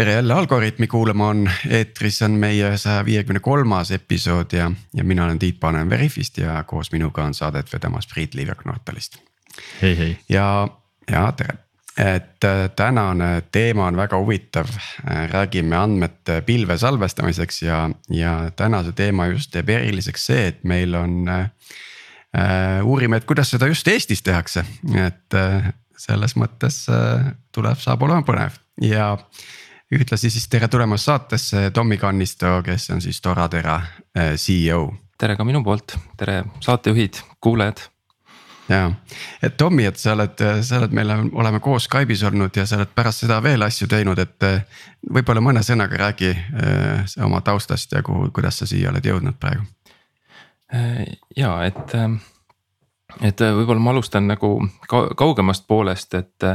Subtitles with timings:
[0.00, 5.24] tere jälle Algorütmi kuulama, on eetris on meie saja viiekümne kolmas episood ja, ja mina
[5.24, 9.18] olen Tiit Paananen Veriffist ja koos minuga on saadet vedamas Priit Liivak Nortalist.
[9.82, 10.16] hei, hei.
[10.28, 10.68] ja,
[11.10, 11.58] ja tere,
[11.98, 18.96] et äh, tänane teema on väga huvitav, äh, räägime andmete pilve salvestamiseks ja, ja tänase
[18.96, 21.50] teema just teeb eriliseks see, et meil on äh,.
[22.84, 24.64] uurime, et kuidas seda just Eestis tehakse,
[24.96, 29.18] et äh, selles mõttes äh, tuleb, saab olema põnev ja
[29.94, 33.76] ühtlasi siis tere tulemast saatesse Tommy Kannisto, kes on siis Toratera
[34.16, 34.94] äh, CEO.
[35.18, 37.82] tere ka minu poolt, tere saatejuhid, kuulajad.
[38.68, 38.90] ja,
[39.42, 42.94] et Tommy, et sa oled, sa oled meil, oleme koos Skype'is olnud ja sa oled
[42.94, 44.38] pärast seda veel asju teinud, et.
[44.46, 44.62] äh,
[45.14, 49.64] võib-olla mõne sõnaga räägi äh, oma taustast ja kuhu, kuidas sa siia oled jõudnud praegu.
[51.36, 51.94] ja et
[53.24, 54.52] et võib-olla ma alustan nagu
[54.88, 56.46] kaugemast poolest, et,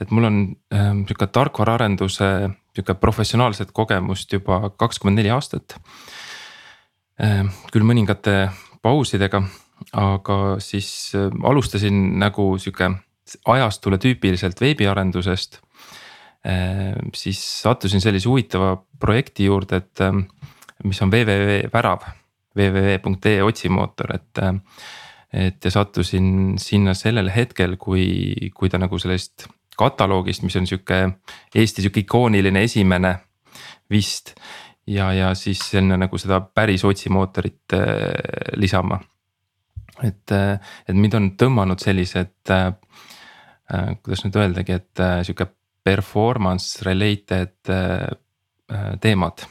[0.00, 0.40] et mul on
[0.74, 2.28] ähm, sihuke tarkvaraarenduse
[2.72, 5.76] sihuke professionaalset kogemust juba kakskümmend neli aastat.
[7.22, 8.50] Ähm, küll mõningate
[8.82, 9.42] pausidega,
[9.92, 12.90] aga siis äh, alustasin nagu sihuke
[13.52, 15.60] ajastule tüüpiliselt veebiarendusest.
[16.48, 20.02] Ähm, siis sattusin sellise huvitava projekti juurde, et
[20.84, 22.08] mis on www.värav,
[22.58, 24.40] www.ee otsimootor, et
[25.32, 29.46] et ja sattusin sinna sellel hetkel, kui, kui ta nagu sellest
[29.78, 30.98] kataloogist, mis on sihuke
[31.54, 33.14] Eesti sihuke ikooniline esimene
[33.90, 34.34] vist.
[34.86, 37.80] ja, ja siis sinna nagu seda päris otsimootorit äh,
[38.56, 39.00] lisama.
[40.02, 42.66] et, äh, et mind on tõmmanud sellised äh,
[43.72, 45.46] äh,, kuidas nüüd öeldagi, et äh, sihuke
[45.84, 48.06] performance related äh,
[48.72, 49.46] äh teemad.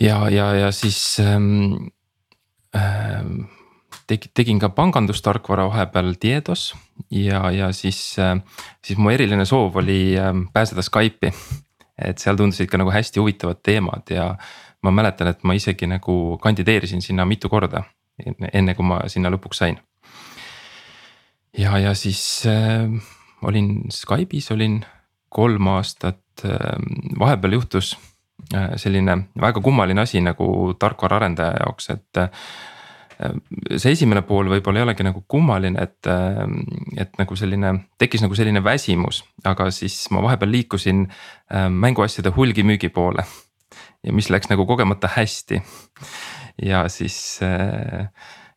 [0.00, 1.88] ja, ja, ja siis ähm,
[2.74, 3.55] ähm,
[4.06, 6.74] tegin, tegin ka pangandustarkvara vahepeal Diedos
[7.10, 8.16] ja, ja siis,
[8.84, 11.32] siis mu eriline soov oli ähm, pääseda Skype'i.
[11.98, 14.34] et seal tundusid ka nagu hästi huvitavad teemad ja
[14.82, 17.82] ma mäletan, et ma isegi nagu kandideerisin sinna mitu korda,
[18.52, 19.78] enne kui ma sinna lõpuks sain.
[21.58, 22.86] ja, ja siis äh,
[23.42, 24.84] olin Skype'is olin
[25.28, 26.76] kolm aastat äh,,
[27.18, 27.96] vahepeal juhtus
[28.54, 32.30] äh, selline väga kummaline asi nagu tarkvaraarendaja jaoks, et äh,
[33.16, 36.58] see esimene pool võib-olla ei olegi nagu kummaline, et, ehm,
[37.00, 42.92] et nagu selline, tekkis nagu selline väsimus, aga siis ma vahepeal liikusin ehm, mänguasjade hulgimüügi
[42.92, 43.24] poole.
[44.06, 45.62] ja mis läks nagu kogemata hästi.
[46.62, 47.40] ja siis,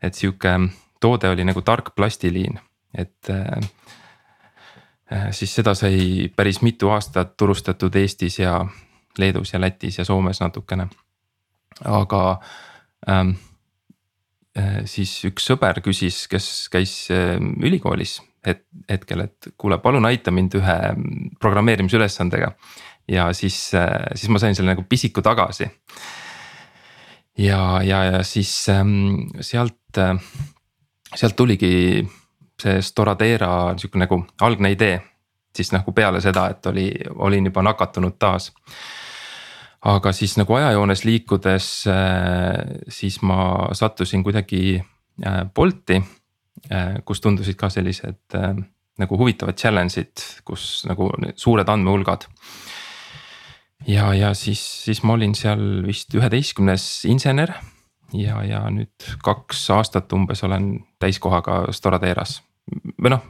[0.02, 0.52] et sihuke
[1.00, 2.60] toode oli nagu tark plastiliin,
[2.94, 3.32] et
[5.32, 8.66] siis seda sai päris mitu aastat turustatud Eestis ja
[9.18, 10.88] Leedus ja Lätis ja Soomes natukene.
[11.86, 12.40] aga
[13.10, 13.49] ähm, Äh,
[14.90, 20.58] siis üks sõber küsis, kes käis ähm, ülikoolis het-, hetkel, et kuule, palun aita mind
[20.60, 22.54] ühe mm, programmeerimisülesandega.
[23.10, 25.70] ja siis, äh, siis ma sain selle nagu pisiku tagasi.
[27.38, 30.02] ja, ja, ja siis ähm, sealt,
[31.16, 32.08] sealt tuligi
[32.60, 35.00] see Storadera sihuke nagu algne idee.
[35.56, 38.52] siis nagu peale seda, et oli, olin juba nakatunud taas
[39.86, 46.02] aga siis nagu ajajoones liikudes, äh, siis ma sattusin kuidagi äh, Bolti,
[46.72, 48.38] äh, kus tundusid ka sellised
[49.00, 52.28] nagu huvitavad challenge'id, kus nagu suured andmehulgad.
[53.88, 57.54] ja, ja siis, siis ma olin seal vist üheteistkümnes insener
[58.14, 62.42] ja, ja nüüd kaks aastat umbes olen täiskohaga Storaderas
[63.00, 63.24] või noh,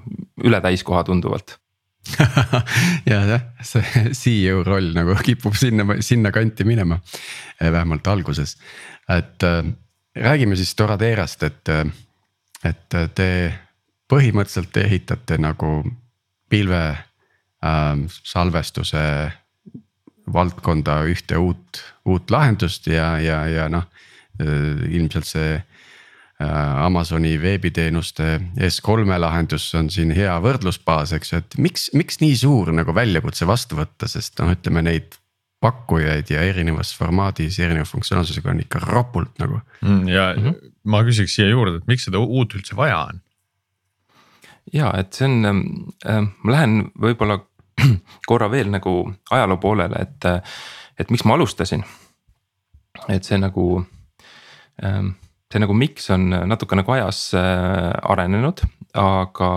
[0.43, 1.59] üle täiskoha tunduvalt
[3.11, 6.99] ja jah, see CEO roll nagu kipub sinna, sinna kanti minema,
[7.59, 8.57] eh, vähemalt alguses,
[9.09, 9.63] et äh,
[10.15, 11.85] räägime siis Toraderast, et, äh,
[12.63, 13.29] et te
[14.09, 15.83] põhimõtteliselt te ehitate nagu
[16.49, 19.03] pilve äh, salvestuse
[20.29, 23.87] valdkonda ühte uut, uut lahendust ja, ja, ja noh
[24.39, 25.68] ilmselt see Äh,
[26.39, 32.71] Amazoni veebiteenuste S3-e lahendus on siin hea võrdlusbaas, eks ju, et miks, miks nii suur
[32.71, 35.17] nagu väljakutse vastu võtta, sest noh, ütleme neid
[35.59, 40.07] pakkujaid ja erinevas formaadis erineva funktsionaalsusega on ikka ropult nagu mm,.
[40.07, 40.71] ja mm -hmm.
[40.83, 43.21] ma küsiks siia juurde, et miks seda uut üldse vaja on?
[44.73, 47.41] ja et see on äh,, ma lähen võib-olla
[48.29, 50.45] korra veel nagu ajaloo poolele, et,
[50.99, 51.83] et miks ma alustasin.
[53.09, 53.85] et see nagu
[54.83, 55.15] ähm,
[55.49, 58.61] see nagu miks on natuke nagu ajas äh, arenenud,
[58.97, 59.49] aga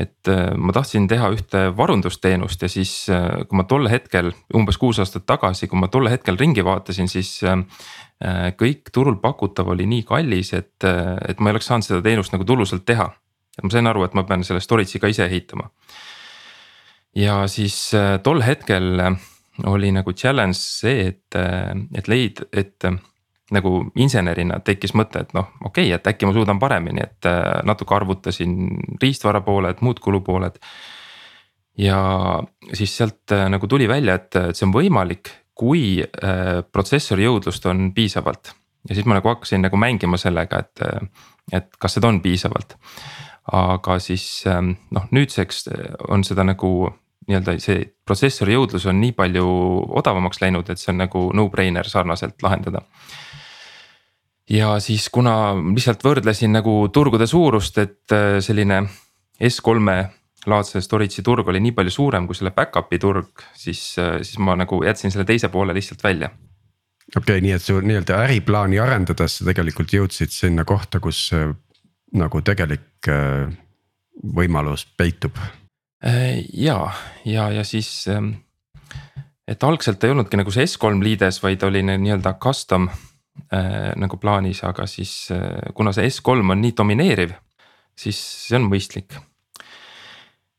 [0.00, 4.78] et äh, ma tahtsin teha ühte varundusteenust ja siis, äh, kui ma tol hetkel, umbes
[4.80, 7.40] kuus aastat tagasi, kui ma tol hetkel ringi vaatasin, siis.
[8.60, 12.44] kõik turul pakutav oli nii kallis, et, et ma ei oleks saanud seda teenust nagu
[12.44, 13.06] tulusalt teha.
[13.56, 15.70] et ma sain aru, et ma pean selle storage'i ka ise ehitama.
[17.16, 17.78] ja siis
[18.22, 19.00] tol hetkel
[19.64, 21.40] oli nagu challenge see, et,
[21.96, 22.90] et leid, et
[23.54, 27.28] nagu insenerina tekkis mõte, et noh, okei okay,, et äkki ma suudan paremini, et
[27.66, 28.56] natuke arvutasin
[29.02, 30.58] riistvara pooled, muud kulupooled.
[31.78, 32.00] ja
[32.72, 36.00] siis sealt nagu tuli välja, et, et see on võimalik, kui
[36.72, 38.52] protsessori jõudlust on piisavalt.
[38.88, 41.10] ja siis ma nagu hakkasin nagu mängima sellega, et,
[41.52, 42.78] et kas seda on piisavalt
[43.52, 45.64] aga siis noh, nüüdseks
[46.08, 46.90] on seda nagu
[47.30, 49.46] nii-öelda see protsessori jõudlus on nii palju
[50.00, 52.82] odavamaks läinud, et see on nagu no-brainer sarnaselt lahendada.
[54.50, 58.82] Ja siis, kuna lihtsalt võrdlesin nagu turgude suurust, et äh, selline
[59.40, 60.00] S3-e
[60.50, 64.56] laadse storage'i turg oli nii palju suurem kui selle back-up'i turg, siis, äh, siis ma
[64.58, 66.32] nagu jätsin selle teise poole lihtsalt välja.
[67.10, 71.50] Okei okay,, nii et su nii-öelda äriplaani arendades sa tegelikult jõudsid sinna kohta, kus äh,
[72.16, 73.06] nagu tegelik
[74.20, 75.38] võimalus peitub.
[76.52, 76.76] Ja,
[77.24, 78.32] ja, ja siis, ähm,
[79.48, 82.88] et algselt ei olnudki nagu see S3 liides, vaid oli nii-öelda custom
[83.52, 87.34] äh, nagu plaanis, aga siis äh, kuna see S3 on nii domineeriv,
[87.98, 89.18] siis see on mõistlik.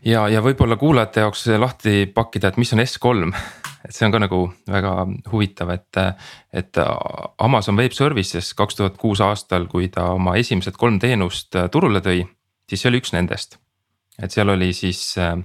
[0.05, 3.31] ja, ja võib-olla kuulajate jaoks lahti pakkida, et mis on S3
[3.85, 4.93] et see on ka nagu väga
[5.31, 6.03] huvitav, et,
[6.53, 6.83] et
[7.39, 12.23] Amazon Web Services kaks tuhat kuus aastal, kui ta oma esimesed kolm teenust turule tõi,
[12.69, 13.61] siis see oli üks nendest
[14.21, 15.35] et seal oli siis äh,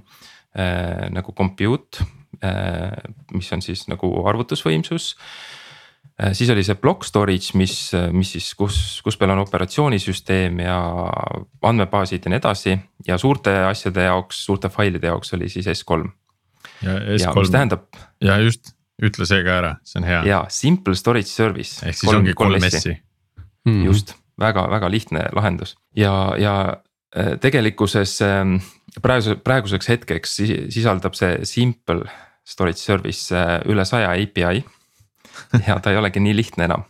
[0.57, 2.05] äh, nagu compute
[2.43, 2.91] äh,,
[3.33, 5.15] mis on siis nagu arvutusvõimsus.
[6.33, 10.77] Siis oli see block storage, mis, mis siis, kus, kus peal on operatsioonisüsteem ja
[11.61, 12.77] andmebaasid ja nii edasi
[13.07, 16.09] ja suurte asjade jaoks, suurte failide jaoks oli siis S3.
[16.81, 17.85] ja S3, mis tähendab.
[18.23, 20.23] ja just, ütle see ka ära, see on hea.
[20.25, 21.85] ja simple storage service.
[21.85, 22.97] ehk siis kolm, ongi kolm S-i.
[23.67, 23.85] Mm.
[23.85, 26.57] just, väga-väga lihtne lahendus ja, ja
[27.15, 28.57] Äh, tegelikkuses ähm,
[29.01, 30.33] praeguse, praeguseks hetkeks
[30.75, 32.03] sisaldab see simple
[32.45, 34.65] storage service äh, üle saja API.
[35.67, 36.85] ja ta ei olegi nii lihtne enam.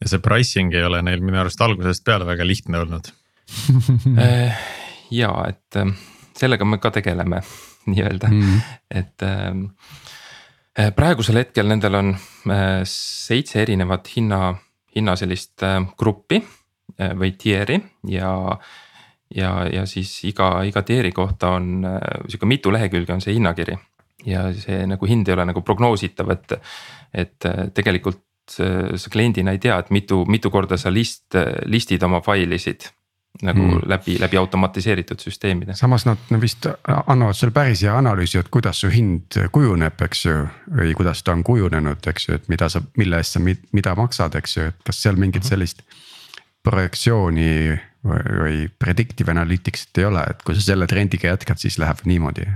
[0.00, 3.12] ja see pricing ei ole neil minu arust algusest peale väga lihtne olnud
[4.22, 4.58] äh,
[5.10, 5.94] ja, et ähm,
[6.36, 7.42] sellega me ka tegeleme
[7.92, 8.60] nii-öelda mm, -hmm.
[8.90, 9.64] et ähm,
[10.96, 12.16] praegusel hetkel nendel on
[12.84, 14.54] seitse erinevat hinna,
[14.96, 15.62] hinna sellist
[15.96, 16.42] gruppi
[17.16, 17.78] või tier'i
[18.10, 18.58] ja
[19.34, 23.78] ja, ja siis iga, iga tier'i kohta on äh, sihuke mitu lehekülge on see hinnakiri.
[24.26, 26.56] ja see nagu hind ei ole nagu prognoositav, et,
[27.16, 31.34] et äh, tegelikult sa kliendina ei tea, et mitu, mitu korda sa list,
[31.66, 32.84] list'id oma failisid
[33.42, 33.80] nagu hmm.
[33.86, 35.74] läbi, läbi automatiseeritud süsteemide.
[35.74, 36.66] samas nad vist
[37.06, 40.36] annavad sulle päris hea analüüsi, et kuidas su hind kujuneb, eks ju.
[40.78, 44.34] või kuidas ta on kujunenud, eks ju, et mida sa, mille eest sa mida maksad,
[44.40, 45.48] eks ju, et kas seal mingit mhm.
[45.48, 45.82] sellist
[46.66, 52.46] projektsiooni või, predictive analytics'it ei ole, et kui sa selle trendiga jätkad, siis läheb niimoodi.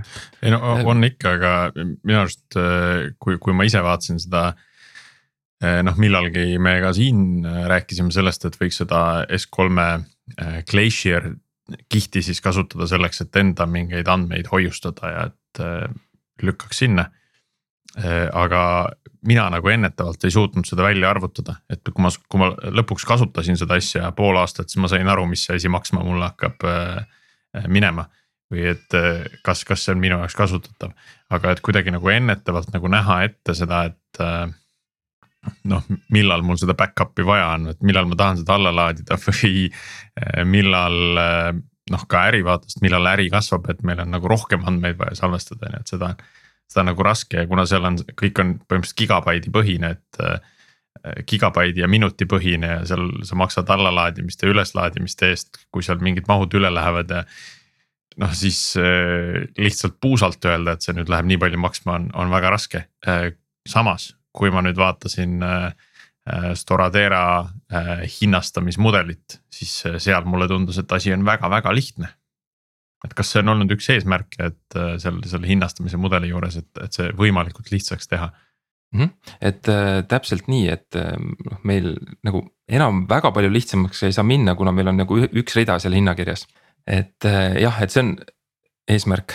[0.42, 4.50] ei no on ikka, aga minu arust äh, kui, kui ma ise vaatasin seda.
[5.60, 11.32] Äh, noh, millalgi me ka siin äh, rääkisime sellest, et võiks seda S3-e Glacier
[11.92, 15.60] kihti siis kasutada selleks, et enda mingeid andmeid hoiustada ja et
[16.42, 17.10] lükkaks sinna.
[17.98, 18.60] Aga
[19.26, 22.50] mina nagu ennetavalt ei suutnud seda välja arvutada, et kui ma, kui ma
[22.80, 26.30] lõpuks kasutasin seda asja pool aastat, siis ma sain aru, mis see asi maksma mulle
[26.30, 28.08] hakkab äh, minema.
[28.50, 30.94] või et äh, kas, kas see on minu jaoks kasutatav,
[31.30, 34.48] aga et kuidagi nagu ennetavalt nagu näha ette seda, et äh,
[35.70, 39.68] noh, millal mul seda back-up'i vaja on, et millal ma tahan seda alla laadida või
[39.68, 41.52] äh, millal äh,
[41.90, 45.70] noh, ka äri vaatest, millal äri kasvab, et meil on nagu rohkem andmeid vaja salvestada,
[45.70, 46.14] nii et seda
[46.70, 51.22] seda on nagu raske ja kuna seal on, kõik on põhimõtteliselt gigabaidi põhine, et äh,
[51.28, 56.30] gigabaidi ja minuti põhine ja seal sa maksad allalaadimiste ja üleslaadimiste eest, kui seal mingid
[56.30, 57.24] mahud üle lähevad ja.
[58.22, 62.34] noh, siis äh, lihtsalt puusalt öelda, et see nüüd läheb nii palju maksma, on, on
[62.34, 62.86] väga raske.
[63.06, 63.32] Äh,
[63.68, 65.40] samas, kui ma nüüd vaatasin
[66.54, 67.48] Storadera
[68.20, 69.72] hinnastamismudelit, siis
[70.04, 72.12] seal mulle tundus, et asi on väga-väga lihtne
[73.04, 76.70] et kas see on olnud üks eesmärke, et äh, seal selle hinnastamise mudeli juures, et,
[76.84, 78.30] et see võimalikult lihtsaks teha
[78.92, 79.00] mm?
[79.00, 79.10] -hmm.
[79.40, 84.12] et äh, täpselt nii, et äh, noh äh,, meil nagu enam väga palju lihtsamaks ei
[84.12, 86.46] saa minna, kuna meil on nagu üks rida seal hinnakirjas.
[86.86, 88.16] et äh, jah, et see on
[88.88, 89.34] eesmärk.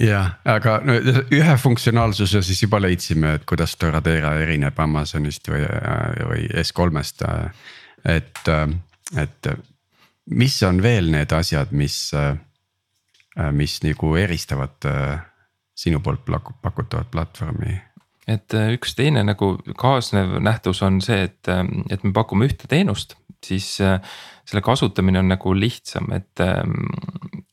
[0.00, 0.98] jah, aga no
[1.30, 5.64] ühe funktsionaalsuse siis juba leidsime, et kuidas Toradera erineb Amazonist või,
[6.28, 7.24] või S3-st.
[8.04, 8.48] et,
[9.16, 9.48] et
[10.26, 12.36] mis on veel need asjad, mis Äh,
[13.52, 15.18] mis nagu eristavad äh,
[15.76, 16.24] sinu poolt
[16.62, 17.80] pakutavat platvormi?
[18.26, 21.50] et äh, üks teine nagu kaasnev nähtus on see, et,
[21.92, 23.14] et me pakume ühte teenust,
[23.44, 26.42] siis selle kasutamine on nagu lihtsam, et.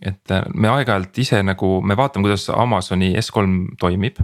[0.03, 4.17] et me aeg-ajalt ise nagu, me vaatame, kuidas Amazoni S3 toimib.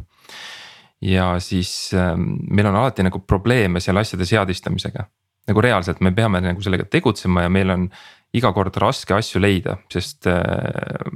[1.02, 5.06] ja siis ähm, meil on alati nagu probleeme seal asjade seadistamisega.
[5.48, 7.90] nagu reaalselt me peame nagu sellega tegutsema ja meil on
[8.38, 11.10] iga kord raske asju leida, sest äh,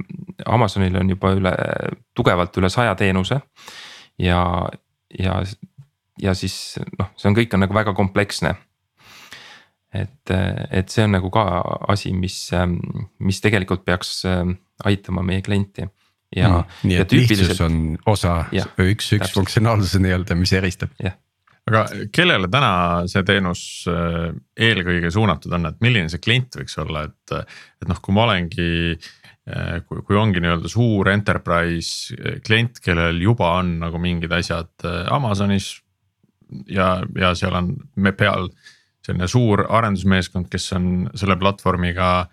[0.50, 1.54] Amazonil on juba üle,
[2.16, 3.40] tugevalt üle saja teenuse.
[4.18, 4.40] ja,
[5.18, 5.40] ja,
[6.20, 8.54] ja siis noh, see on, kõik on nagu väga kompleksne.
[9.94, 10.30] et,
[10.70, 11.44] et see on nagu ka
[11.88, 12.48] asi, mis,
[13.22, 15.86] mis tegelikult peaks ähm, aitama meie klienti
[16.34, 16.80] ja mm,.
[16.88, 17.52] nii et tüüpiliselt...
[17.52, 17.76] lihtsus on
[18.10, 18.40] osa,
[18.82, 20.90] üks, üks funktsionaalsuse nii-öelda, mis eristab.
[21.70, 22.72] Aga kellele täna
[23.10, 24.32] see teenus äh,
[24.66, 28.68] eelkõige suunatud on, et milline see klient võiks olla, et, et noh, kui ma olengi
[28.92, 34.88] äh, kui, kui ongi nii-öelda suur enterprise äh, klient, kellel juba on nagu mingid asjad
[35.14, 35.78] Amazonis.
[36.68, 37.74] ja, ja seal on
[38.16, 38.50] peal
[39.04, 42.26] selline suur arendusmeeskond, kes on selle platvormiga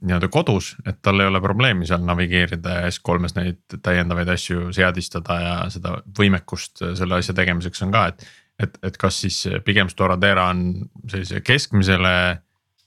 [0.00, 5.38] nii-öelda kodus, et tal ei ole probleemi seal navigeerida ja S3-s neid täiendavaid asju seadistada
[5.42, 8.28] ja seda võimekust selle asja tegemiseks on ka, et.
[8.62, 10.66] Et, et kas siis pigem Storadera on
[11.08, 12.12] sellise keskmisele.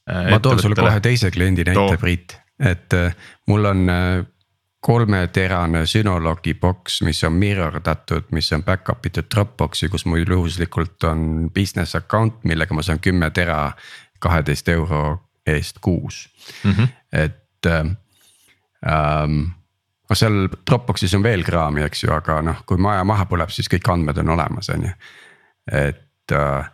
[0.09, 3.15] Äh, ma toon sulle kohe teise kliendi näite, Priit, et äh,
[3.47, 4.25] mul on äh,
[4.83, 11.07] kolmeterane Synologi box, mis on mirror datud, mis on back-up itud Dropbox'i, kus mul juhuslikult
[11.07, 13.71] on business account, millega ma saan kümme tera
[14.23, 15.03] kaheteist euro
[15.47, 16.29] eest kuus
[16.63, 16.71] mm.
[16.71, 16.87] -hmm.
[17.11, 17.95] et ähm,
[20.13, 23.89] seal Dropbox'is on veel kraami, eks ju, aga noh, kui maja maha põleb, siis kõik
[23.93, 24.91] andmed on olemas, on ju.
[25.71, 26.69] Et äh,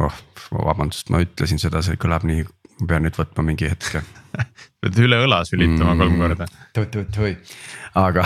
[0.00, 0.20] oh,
[0.52, 2.44] vabandust, ma ütlesin seda, see kõlab nii,
[2.80, 4.02] ma pean nüüd võtma mingi hetke
[4.82, 6.48] pead üle õla sülitama mm, kolm korda.
[6.76, 7.36] tui-tui-tui,
[8.00, 8.24] aga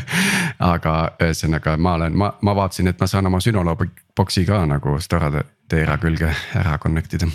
[0.72, 4.98] aga ühesõnaga ma olen, ma, ma vaatasin, et ma saan oma Synologi box'i ka nagu
[5.02, 7.30] Storateera külge ära connect ida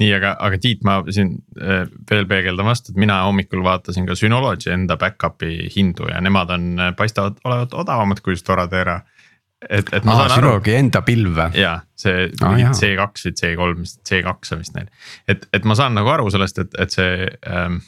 [0.00, 4.16] nii, aga, aga Tiit, ma siin äh, veel peegeldan vastu, et mina hommikul vaatasin ka
[4.18, 9.00] Synology enda back-up'i hindu ja nemad on, äh, paistavad olevat odavamad kui Storadera.
[9.68, 10.78] Et, et ma Aa, saan Synology aru.
[10.84, 11.50] enda pilve.
[11.56, 14.88] ja see ah, C2 või C3 või C2 on vist neil,
[15.28, 17.80] et, et ma saan nagu aru sellest, et, et see ähm,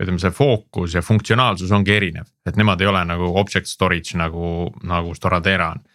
[0.00, 4.70] ütleme, see fookus ja funktsionaalsus ongi erinev, et nemad ei ole nagu object storage nagu,
[4.86, 5.86] nagu Storadera on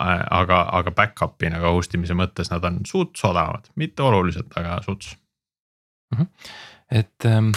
[0.00, 5.12] aga, aga back-up'i nagu host imise mõttes nad on suts odavamad, mitte oluliselt, aga suts
[6.14, 6.18] mm.
[6.18, 6.28] -hmm.
[6.90, 7.52] Et ähm,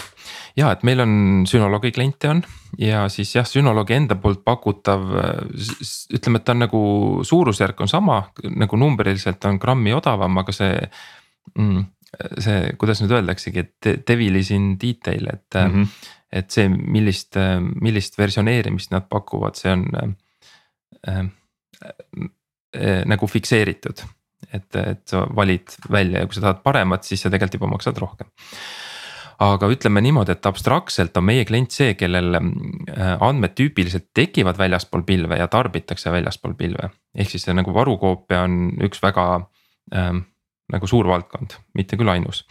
[0.55, 1.13] ja, et meil on
[1.49, 2.43] Synologi kliente on
[2.77, 5.07] ja siis jah, Synologi enda poolt pakutav.
[6.13, 6.83] ütleme, et ta on nagu
[7.25, 10.77] suurusjärk on sama nagu numbriliselt on grammi odavam, aga see
[11.57, 15.73] mm, see, kuidas nüüd öeldaksegi, et devil is in detail, et mm.
[15.73, 15.87] -hmm.
[16.31, 17.37] et see, millist,
[17.81, 21.25] millist versioneerimist nad pakuvad, see on äh,
[22.75, 24.05] äh, nagu fikseeritud.
[24.53, 27.97] et, et sa valid välja ja kui sa tahad paremat, siis sa tegelikult juba maksad
[27.97, 28.27] rohkem
[29.39, 35.05] aga ütleme niimoodi, et abstraktselt on meie klient see, kellel äh, andmed tüüpiliselt tekivad väljaspool
[35.07, 36.91] pilve ja tarbitakse väljaspool pilve.
[37.15, 39.25] ehk siis see nagu varukoopia on üks väga
[39.95, 40.25] ähm,
[40.71, 42.45] nagu suur valdkond, mitte küll ainus.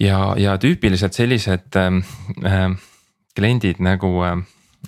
[0.00, 2.02] ja, ja tüüpiliselt sellised ähm,
[2.44, 2.70] äh,
[3.36, 4.36] kliendid nagu äh,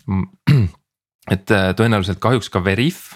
[1.34, 3.12] et äh, tõenäoliselt kahjuks ka Veriff,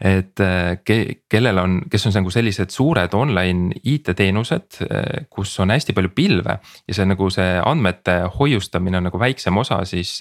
[0.00, 0.96] et äh, ke,
[1.30, 6.58] kellel on, kes on nagu sellised suured online IT-teenused, äh, kus on hästi palju pilve
[6.60, 10.18] ja see nagu see andmete hoiustamine on nagu väiksem osa, siis,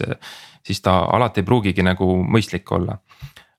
[0.65, 2.99] siis ta alati ei pruugigi nagu mõistlik olla.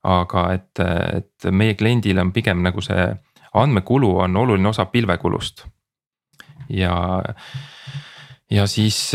[0.07, 3.09] aga et, et meie kliendil on pigem nagu see
[3.57, 5.67] andmekulu on oluline osa pilvekulust.
[6.69, 7.23] ja,
[8.51, 9.13] ja siis,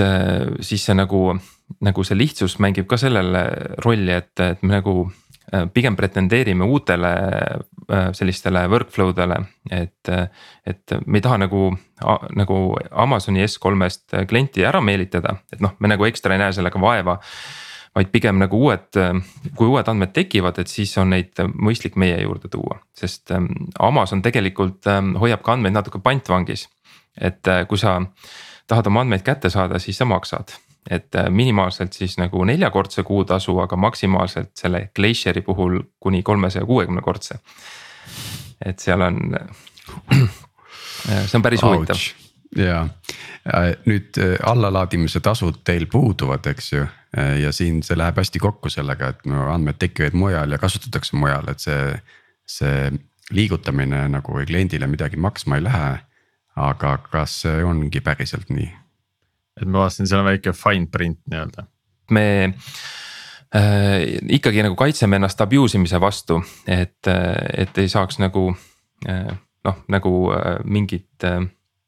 [0.62, 1.40] siis see nagu
[1.80, 3.46] nagu see lihtsus mängib ka sellele
[3.86, 5.12] rolli, et, et me nagu
[5.74, 7.10] pigem pretendeerime uutele
[7.92, 9.42] äh, sellistele workflow dele,
[9.72, 10.12] et,
[10.66, 11.72] et me ei taha nagu,
[12.38, 12.60] nagu
[12.92, 17.20] Amazoni S3-st klienti ära meelitada, et noh, me nagu ekstra ei näe sellega vaeva.
[17.92, 18.96] vaid pigem nagu uued,
[19.60, 24.22] kui uued andmed tekivad, et siis on neid mõistlik meie juurde tuua, sest ähm, Amazon
[24.24, 26.70] tegelikult ähm, hoiab ka andmeid natuke pantvangis.
[27.20, 28.00] et äh, kui sa
[28.68, 30.56] tahad oma andmeid kätte saada, siis sa maksad
[30.90, 37.02] et äh, minimaalselt siis nagu neljakordse kuutasu, aga maksimaalselt selle Glacieri puhul kuni kolmesaja kuuekümne
[37.02, 37.40] kordse.
[38.66, 39.20] et seal on,
[41.06, 42.02] see on päris huvitav.
[42.58, 46.88] ja äh, nüüd äh, allalaadimise tasud teil puuduvad, eks ju,
[47.42, 51.50] ja siin see läheb hästi kokku sellega, et no andmed tekivad mujal ja kasutatakse mujal,
[51.52, 51.96] et see,
[52.48, 52.92] see
[53.32, 55.90] liigutamine nagu kliendile midagi maksma ei lähe.
[56.56, 58.81] aga kas see ongi päriselt nii?
[59.60, 61.68] Et ma vaatasin, seal on väike fine print nii-öelda.
[62.12, 62.26] me
[63.56, 64.02] äh,
[64.40, 68.50] ikkagi nagu kaitseme ennast abuse imise vastu, et, et ei saaks nagu
[69.10, 69.32] äh,
[69.68, 71.42] noh, nagu äh, mingit äh,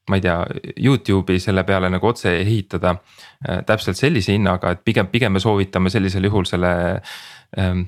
[0.09, 0.37] ma ei tea,
[0.83, 5.91] Youtube'i selle peale nagu otse ehitada äh, täpselt sellise hinnaga, et pigem, pigem me soovitame
[5.93, 6.73] sellisel juhul selle
[7.57, 7.87] ähm,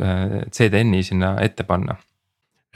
[0.00, 1.96] CDN-i sinna ette panna.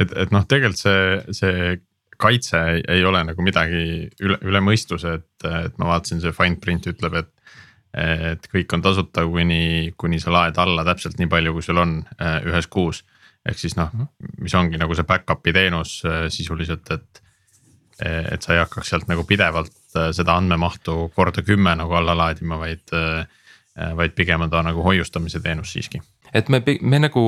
[0.00, 1.76] et, et noh, tegelikult see, see
[2.25, 3.85] kaitse ei, ole nagu midagi
[4.25, 7.31] üle, üle mõistuse, et, et ma vaatasin, see fine print ütleb, et.
[7.95, 12.00] et kõik on tasuta, kuni, kuni sa laed alla täpselt nii palju, kui sul on
[12.19, 13.04] äh, ühes kuus.
[13.45, 13.93] ehk siis noh,
[14.40, 17.23] mis ongi nagu see back-up'i teenus äh, sisuliselt, et.
[18.02, 22.59] et sa ei hakkaks sealt nagu pidevalt äh, seda andmemahtu korda kümme nagu alla laadima,
[22.59, 22.90] vaid.
[23.75, 25.99] vaid pigem on ta nagu hoiustamise teenus siiski
[26.35, 27.23] et me, me nagu,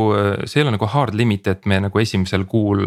[0.47, 2.87] see ei ole nagu hard limit, et me nagu esimesel kuul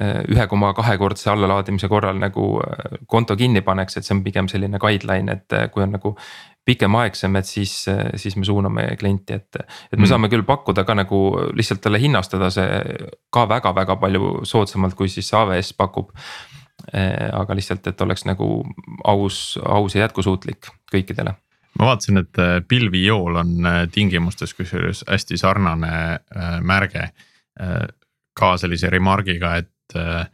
[0.00, 4.80] ühe koma kahekordse allalaadimise korral nagu äh, konto kinni paneks, et see on pigem selline
[4.80, 6.14] guideline, et äh, kui on nagu
[6.64, 10.08] pikemaaegsem, et siis, äh, siis me suuname klienti, et, et me mm.
[10.14, 11.20] saame küll pakkuda ka nagu
[11.52, 12.80] lihtsalt talle hinnastada see
[13.32, 16.16] ka väga-väga palju soodsamalt, kui siis AWS pakub.
[16.92, 18.46] aga lihtsalt, et oleks nagu
[19.06, 21.36] aus, aus ja jätkusuutlik kõikidele
[21.78, 26.18] ma vaatasin, et pilvijool on tingimustes kusjuures hästi sarnane
[26.66, 27.12] märge.
[28.34, 30.30] ka sellise remargiga, et et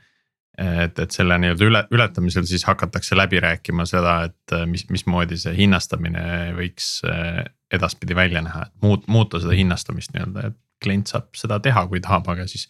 [0.58, 5.54] et, et selle nii-öelda üle, ületamisel siis hakatakse läbi rääkima seda, et mis, mismoodi see
[5.56, 6.24] hinnastamine
[6.56, 11.60] võiks eh, edaspidi välja näha, et muut-, muuta seda hinnastamist nii-öelda, et klient saab seda
[11.62, 12.66] teha, kui tahab, aga siis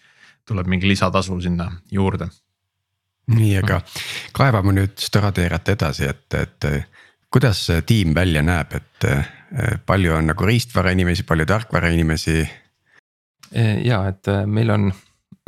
[0.49, 2.28] tuleb mingi lisatasu sinna juurde.
[3.33, 3.80] nii, aga
[4.37, 6.68] kaevame nüüd Storateerat edasi, et, et
[7.33, 9.35] kuidas see tiim välja näeb, et eh,
[9.87, 12.42] palju on nagu riistvara inimesi, palju tarkvara inimesi?
[13.85, 14.90] ja et meil on,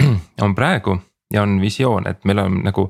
[0.44, 0.97] on praegu
[1.35, 2.89] ja on visioon, et meil on nagu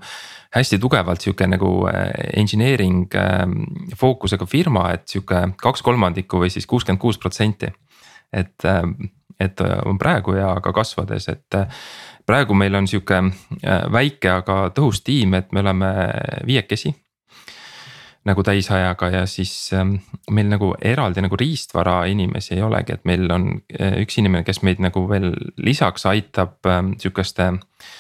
[0.55, 3.63] hästi tugevalt sihuke nagu äh, engineering ähm,
[3.97, 7.73] fookusega firma, et sihuke kaks kolmandikku või siis kuuskümmend kuus protsenti.
[8.33, 8.91] et, ähm,
[9.41, 11.69] et äh, on praegu ja ka kasvades, et äh,
[12.27, 13.23] praegu meil on sihuke
[13.93, 15.87] väike, aga tõhus tiim, et me oleme
[16.47, 16.95] viiekesi
[18.25, 19.95] nagu täisajaga ja siis ähm,
[20.31, 23.49] meil nagu eraldi nagu riistvara inimesi ei olegi, et meil on
[24.03, 26.69] üks inimene, kes meid nagu veel lisaks aitab
[27.01, 28.00] sihukeste äh, Äh,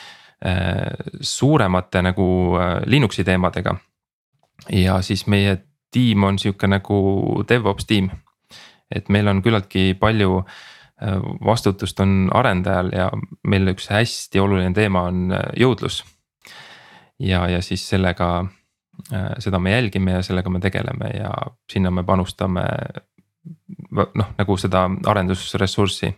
[1.20, 3.76] suuremate nagu äh, Linuxi teemadega.
[4.72, 5.58] ja siis meie
[5.90, 8.10] tiim on sihuke nagu DevOps tiim.
[8.94, 13.10] et meil on küllaltki palju äh, vastutust on arendajal ja
[13.46, 16.04] meil üks hästi oluline teema on jõudlus.
[17.18, 18.46] ja, ja siis sellega,
[19.38, 21.30] seda me jälgime ja sellega me tegeleme ja
[21.72, 22.64] sinna me panustame
[23.90, 26.14] noh, nagu seda arendusressurssi.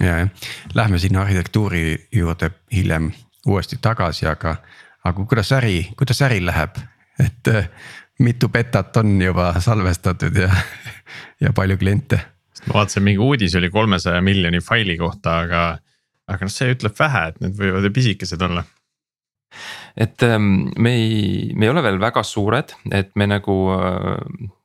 [0.00, 0.28] ja, jah,
[0.74, 3.12] lähme sinna arhitektuuri juurde hiljem
[3.48, 4.56] uuesti tagasi, aga,
[5.04, 6.78] aga kuidas äri, kuidas äril läheb,
[7.22, 7.68] et äh,
[8.24, 10.50] mitu betat on juba salvestatud ja,
[11.40, 12.20] ja palju kliente?
[12.66, 15.62] ma vaatasin, mingi uudis oli kolmesaja miljoni faili kohta, aga,
[16.28, 18.64] aga noh, see ütleb vähe, et need võivad ju pisikesed olla
[19.96, 24.18] et ähm, me ei, me ei ole veel väga suured, et me nagu äh,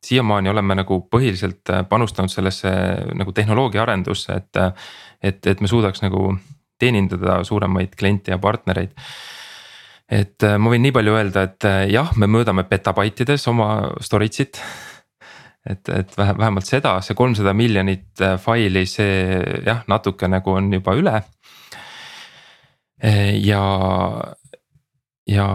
[0.04, 2.70] siiamaani oleme nagu põhiliselt äh, panustanud sellesse
[3.16, 4.82] nagu tehnoloogia arendusse, et.
[5.24, 6.34] et, et me suudaks nagu
[6.78, 8.94] teenindada suuremaid kliente ja partnereid.
[10.10, 13.68] et äh, ma võin nii palju öelda, et äh, jah, me mõõdame petabaitides oma
[14.00, 14.60] storage'it.
[15.70, 20.96] et, et vähemalt seda, see kolmsada miljonit äh, faili, see jah, natuke nagu on juba
[20.98, 21.22] üle.
[23.04, 23.62] ja,
[25.26, 25.46] ja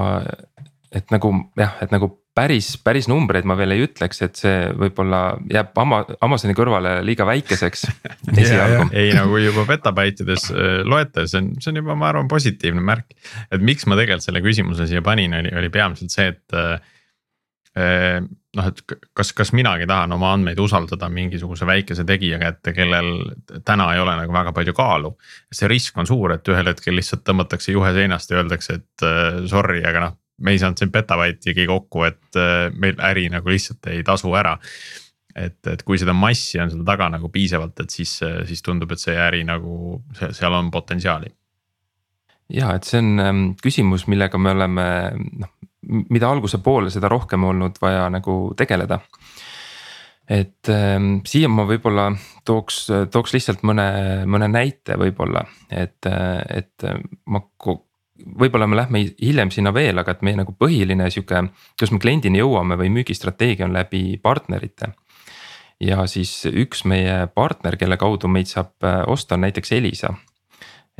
[0.92, 5.22] et nagu jah, et nagu päris, päris numbreid ma veel ei ütleks, et see võib-olla
[5.52, 7.88] jääb Ama-, Amazoni kõrvale liiga väikeseks
[8.44, 12.30] esialgu ei no kui juba petabaitides äh, loete, see on, see on juba, ma arvan,
[12.32, 13.16] positiivne märk.
[13.50, 16.96] et miks ma tegelikult selle küsimuse siia panin, oli, oli peamiselt see, et äh,.
[18.58, 18.82] noh, et
[19.16, 23.12] kas, kas minagi tahan oma andmeid usaldada mingisuguse väikese tegija kätte, kellel
[23.66, 25.14] täna ei ole nagu väga palju kaalu.
[25.54, 29.46] see risk on suur, et ühel hetkel lihtsalt tõmmatakse juhe seinast ja öeldakse, et äh,
[29.48, 33.92] sorry, aga noh me ei saanud siin petabaitigi kokku, et äh, meil äri nagu lihtsalt
[33.92, 34.58] ei tasu ära.
[35.36, 38.16] et, et kui seda massi on seal taga nagu piisavalt, et siis,
[38.50, 41.32] siis tundub, et see äri nagu seal on potentsiaali.
[42.54, 45.54] ja et see on ähm, küsimus, millega me oleme noh,
[46.10, 49.00] mida alguse poole, seda rohkem olnud vaja nagu tegeleda
[50.30, 52.12] et ähm, siia ma võib-olla
[52.46, 53.88] tooks, tooks lihtsalt mõne,
[54.30, 55.42] mõne näite võib-olla,
[55.74, 56.90] et, et
[57.26, 57.42] ma
[58.40, 61.44] võib-olla me lähme hiljem sinna veel, aga et meie nagu põhiline sihuke,
[61.76, 64.94] kuidas me kliendini jõuame või müügistrateegia on läbi partnerite.
[65.80, 70.14] ja siis üks meie partner, kelle kaudu meid saab äh, osta, on näiteks Elisa.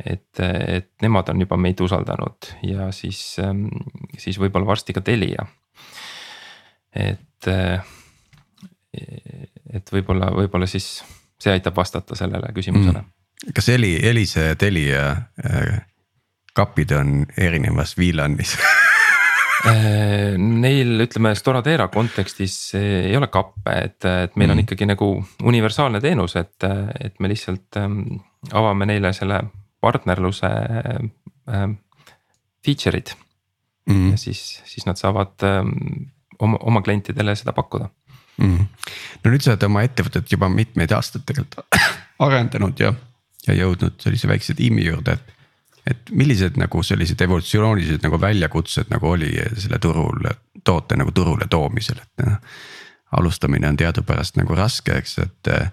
[0.04, 3.66] et, et nemad on juba meid usaldanud ja siis, ähm,
[4.18, 5.46] siis võib-olla varsti ka Telia.
[6.94, 7.84] et, äh,
[9.72, 11.04] et võib-olla, võib-olla siis
[11.40, 13.52] see aitab vastata sellele küsimusele mm..
[13.54, 15.10] kas Heli, Elisa ja Telia
[15.44, 15.89] äh,
[16.56, 18.56] kapid on erinevas VLAN'is
[19.60, 24.52] Äh, neil ütleme Storadera kontekstis ei ole kappe, et, et meil mm.
[24.54, 24.64] on mhm.
[24.64, 25.08] ikkagi nagu
[25.50, 26.64] universaalne teenus, et,
[27.00, 27.98] et me lihtsalt ähm,
[28.56, 29.42] avame neile selle
[29.84, 31.76] partnerluse ähm,
[32.64, 33.12] feature'id
[33.90, 34.14] mm..
[34.14, 35.74] ja siis, siis nad saavad ähm,
[36.38, 37.90] oma, oma klientidele seda pakkuda
[38.40, 38.64] mm..
[39.24, 41.76] no nüüd sa oled oma ettevõtet juba mitmeid aastaid tegelikult
[42.28, 42.94] arendanud ja,
[43.48, 45.39] ja jõudnud sellise väikse tiimi juurde, et
[45.86, 50.28] et millised nagu sellised evolutsioonilised nagu väljakutsed nagu oli selle turul,
[50.64, 52.36] toote nagu turule toomisel, et noh.
[53.16, 55.72] alustamine on teadupärast nagu raske, eks, et eh,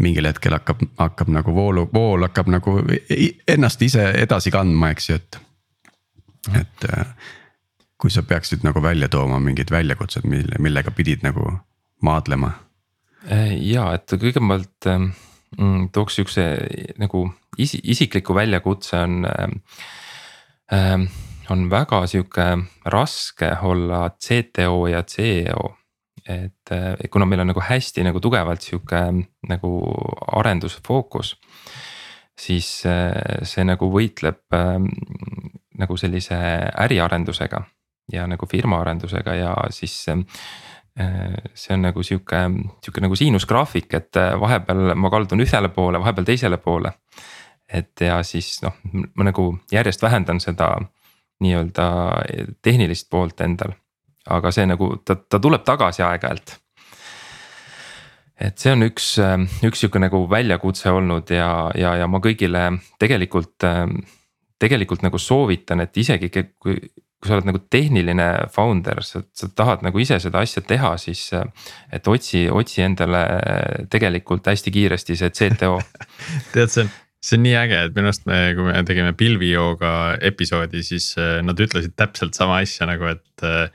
[0.00, 2.78] mingil hetkel hakkab, hakkab nagu voolu, vool hakkab nagu
[3.48, 5.40] ennast ise edasi kandma, eks ju, et.
[6.62, 7.14] et eh,
[8.00, 11.50] kui sa peaksid nagu välja tooma mingid väljakutsed, mille, millega pidid nagu
[12.00, 12.54] maadlema.
[13.60, 14.88] ja et kõigepealt
[15.92, 16.44] tooks siukse
[16.98, 17.24] nagu
[17.58, 19.26] isi, isikliku väljakutse on
[20.72, 21.08] äh,.
[21.50, 22.44] on väga sihuke
[22.86, 25.76] raske olla CTO ja CEO.
[26.28, 29.00] et äh, kuna meil on nagu hästi nagu tugevalt sihuke
[29.48, 29.94] nagu
[30.32, 31.40] arendusfookus.
[32.38, 34.78] siis äh, see nagu võitleb äh,
[35.78, 36.36] nagu sellise
[36.78, 37.62] äriarendusega
[38.12, 40.18] ja nagu firma arendusega ja siis äh,
[40.96, 42.38] see on nagu sihuke,
[42.84, 46.90] sihuke nagu siinusgraafik, et vahepeal ma kaldun ühele poole, vahepeal teisele poole
[47.72, 48.74] et ja siis noh,
[49.14, 50.74] ma nagu järjest vähendan seda
[51.40, 51.86] nii-öelda
[52.62, 53.76] tehnilist poolt endal.
[54.30, 56.56] aga see nagu ta, ta tuleb tagasi aeg-ajalt.
[58.40, 59.12] et see on üks,
[59.66, 62.66] üks sihuke nagu väljakutse olnud ja, ja, ja ma kõigile
[62.98, 63.56] tegelikult,
[64.58, 66.76] tegelikult nagu soovitan, et isegi kui
[67.20, 71.26] kui sa oled nagu tehniline founder, sa, sa tahad nagu ise seda asja teha, siis.
[71.92, 73.20] et otsi, otsi endale
[73.92, 75.76] tegelikult hästi kiiresti see CTO
[76.54, 79.92] tead, see on, see on nii äge, et minu arust me, kui me tegime pilvijooga
[80.30, 83.46] episoodi, siis äh, nad ütlesid täpselt sama asja nagu, et.
[83.46, 83.68] Äh,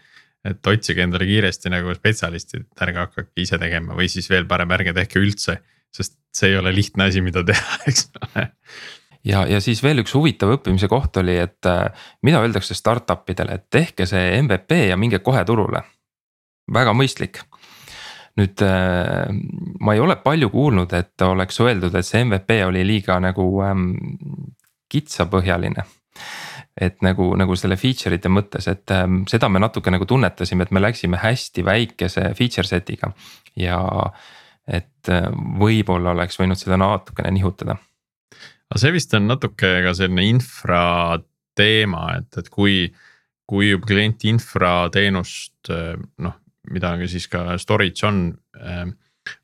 [0.46, 4.70] et otsige endale kiiresti nagu spetsialisti, et ärge hakake ise tegema või siis veel parem,
[4.78, 5.56] ärge tehke üldse.
[5.90, 8.44] sest see ei ole lihtne asi, mida teha, eks ole
[9.26, 11.90] ja, ja siis veel üks huvitav õppimise koht oli, et äh,
[12.26, 15.84] mida öeldakse startup idele, et tehke see MVP ja minge kohe turule.
[16.74, 17.44] väga mõistlik
[18.36, 19.28] nüüd äh,
[19.80, 23.92] ma ei ole palju kuulnud, et oleks öeldud, et see MVP oli liiga nagu ähm,
[24.92, 25.86] kitsapõhjaline
[26.76, 30.74] et nagu, nagu selle feature ite mõttes, et ähm, seda me natuke nagu tunnetasime, et
[30.76, 33.14] me läksime hästi väikese feature set'iga.
[33.56, 33.80] ja
[34.68, 37.78] et äh, võib-olla oleks võinud seda natukene nihutada.
[38.72, 41.20] Aga see vist on natuke ka selline infra
[41.56, 42.90] teema, et, et kui,
[43.48, 46.40] kui klient infrateenust noh
[46.72, 48.86] mida siis ka storage on äh,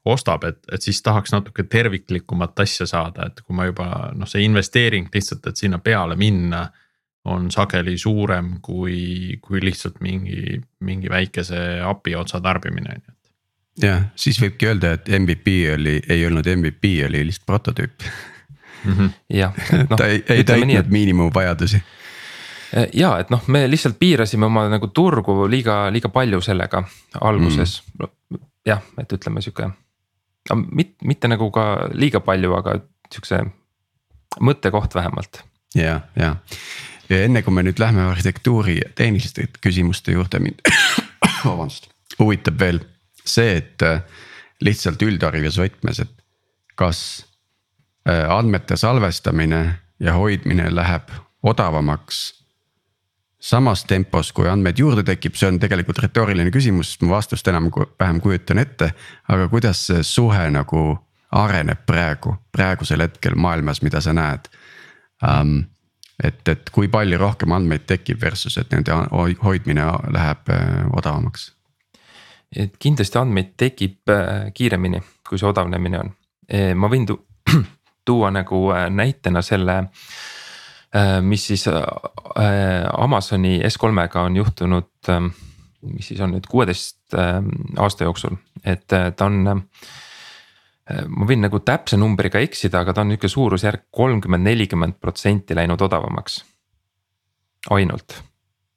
[0.06, 4.46] ostab, et, et siis tahaks natuke terviklikumat asja saada, et kui ma juba noh, see
[4.46, 6.70] investeering lihtsalt, et sinna peale minna.
[7.22, 14.08] on sageli suurem kui, kui lihtsalt mingi, mingi väikese API otsa tarbimine, on ju jah,
[14.16, 18.08] siis võibki öelda, et MVP oli, ei olnud MVP, oli lihtsalt prototüüp
[18.84, 18.94] mm.
[18.94, 19.10] -hmm.
[19.30, 19.54] jah
[19.90, 19.98] no,.
[19.98, 21.82] ta ei, ei täitnud miinimumvajadusi
[22.78, 26.84] Äh, ja et noh, me lihtsalt piirasime oma nagu turgu liiga, liiga palju sellega
[27.20, 28.44] alguses mm..
[28.66, 29.68] jah, et ütleme sihuke,
[30.72, 32.78] mitte, mitte nagu ka liiga palju, aga
[33.12, 33.42] sihukese
[34.40, 35.42] mõttekoht vähemalt.
[35.76, 36.36] ja, ja,
[37.10, 40.64] ja enne kui me nüüd lähme arhitektuuri tehniliste küsimuste juurde, mind
[41.44, 42.80] vabandust, huvitab veel
[43.26, 44.00] see, et äh,
[44.64, 46.16] lihtsalt üldharidusvõtmes, et
[46.80, 47.26] kas
[48.06, 49.60] andmete salvestamine
[50.00, 51.12] ja hoidmine läheb
[51.44, 52.42] odavamaks
[53.42, 58.22] samas tempos, kui andmeid juurde tekib, see on tegelikult retooriline küsimus, sest ma vastust enam-vähem
[58.22, 58.92] kujutan ette.
[59.28, 60.84] aga kuidas see suhe nagu
[61.32, 64.50] areneb praegu, praegusel hetkel maailmas, mida sa näed
[65.26, 65.64] um,?
[66.24, 68.94] et, et kui palju rohkem andmeid tekib versus, et nende
[69.42, 71.50] hoidmine läheb äh, odavamaks?
[72.56, 76.14] et kindlasti andmeid tekib äh, kiiremini, kui see odavnemine on.
[76.78, 77.18] ma võin tu
[78.06, 79.84] tuua nagu äh, näitena selle
[80.96, 81.84] Äh, mis siis äh,
[82.98, 85.30] Amazoni S3-ga on juhtunud, ähm,
[85.82, 87.48] mis siis on nüüd kuueteist ähm,
[87.80, 88.36] aasta jooksul,
[88.66, 89.64] et ta on.
[91.08, 95.80] ma võin nagu täpse numbriga eksida, aga ta on nihuke suurusjärk kolmkümmend, nelikümmend protsenti läinud
[95.82, 96.42] odavamaks.
[97.70, 98.18] ainult,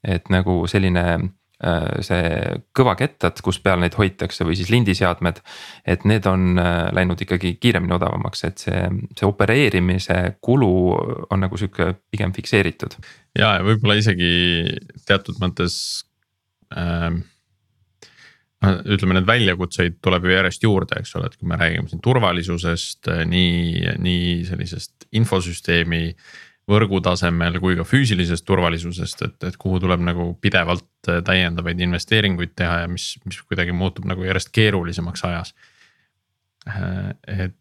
[0.05, 1.05] et nagu selline
[2.05, 5.41] see kõvakettad, kus peal neid hoitakse või siis lindiseadmed.
[5.87, 8.81] et need on äh, läinud ikkagi kiiremini odavamaks, et see,
[9.15, 10.73] see opereerimise kulu
[11.31, 12.99] on nagu sihuke pigem fikseeritud.
[13.39, 14.33] ja, ja võib-olla isegi
[15.07, 15.77] teatud mõttes
[16.77, 17.23] ähm
[18.65, 22.01] noh, ütleme, neid väljakutseid tuleb ju järjest juurde, eks ole, et kui me räägime siin
[22.05, 26.07] turvalisusest, nii, nii sellisest infosüsteemi
[26.71, 32.85] võrgu tasemel kui ka füüsilisest turvalisusest, et, et kuhu tuleb nagu pidevalt täiendavaid investeeringuid teha
[32.85, 35.55] ja mis, mis kuidagi muutub nagu järjest keerulisemaks ajas.
[37.29, 37.57] et,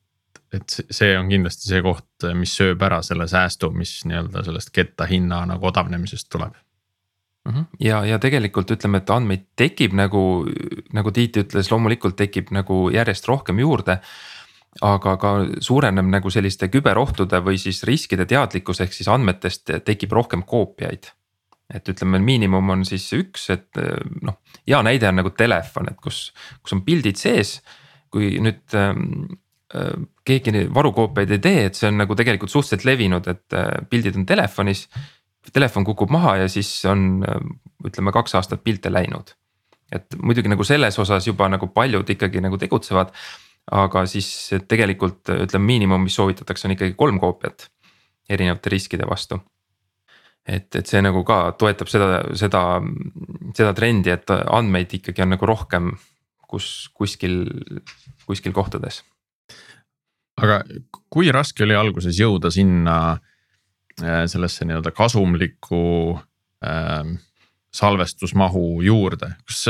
[0.56, 5.10] et see on kindlasti see koht, mis sööb ära selle säästu, mis nii-öelda sellest ketta
[5.10, 6.56] hinna nagu odavnemisest tuleb
[7.44, 7.64] Mhm.
[7.80, 10.46] ja, ja tegelikult ütleme, et andmeid tekib nagu,
[10.96, 14.00] nagu Tiit ütles, loomulikult tekib nagu järjest rohkem juurde.
[14.82, 15.32] Aga ka
[15.62, 21.12] suureneb nagu selliste küberohtude või siis riskide teadlikkus, ehk siis andmetest tekib rohkem koopiaid.
[21.74, 23.80] et ütleme, miinimum on siis üks, et
[24.22, 24.36] noh,
[24.68, 27.62] hea näide on nagu telefon, et kus, kus on pildid sees.
[28.14, 28.94] kui nüüd äh,
[30.26, 34.26] keegi varukoopiaid ei tee, et see on nagu tegelikult suhteliselt levinud, et äh, pildid on
[34.26, 34.88] telefonis
[35.52, 37.24] telefon kukub maha ja siis on
[37.84, 39.34] ütleme kaks aastat pilte läinud.
[39.94, 43.12] et muidugi nagu selles osas juba nagu paljud ikkagi nagu tegutsevad.
[43.72, 44.28] Aga siis
[44.68, 47.70] tegelikult ütleme miinimum, mis soovitatakse, on ikkagi kolm koopiat
[48.30, 49.40] erinevate riskide vastu.
[50.48, 52.64] et, et see nagu ka toetab seda, seda,
[53.56, 55.94] seda trendi, et andmeid ikkagi on nagu rohkem,
[56.48, 57.46] kus kuskil,
[58.28, 59.04] kuskil kohtades.
[60.42, 60.64] aga
[61.10, 62.98] kui raske oli alguses jõuda sinna
[64.02, 66.18] Äh, sellesse nii-öelda kasumliku
[66.66, 67.20] äh,
[67.74, 69.68] salvestusmahu juurde, kas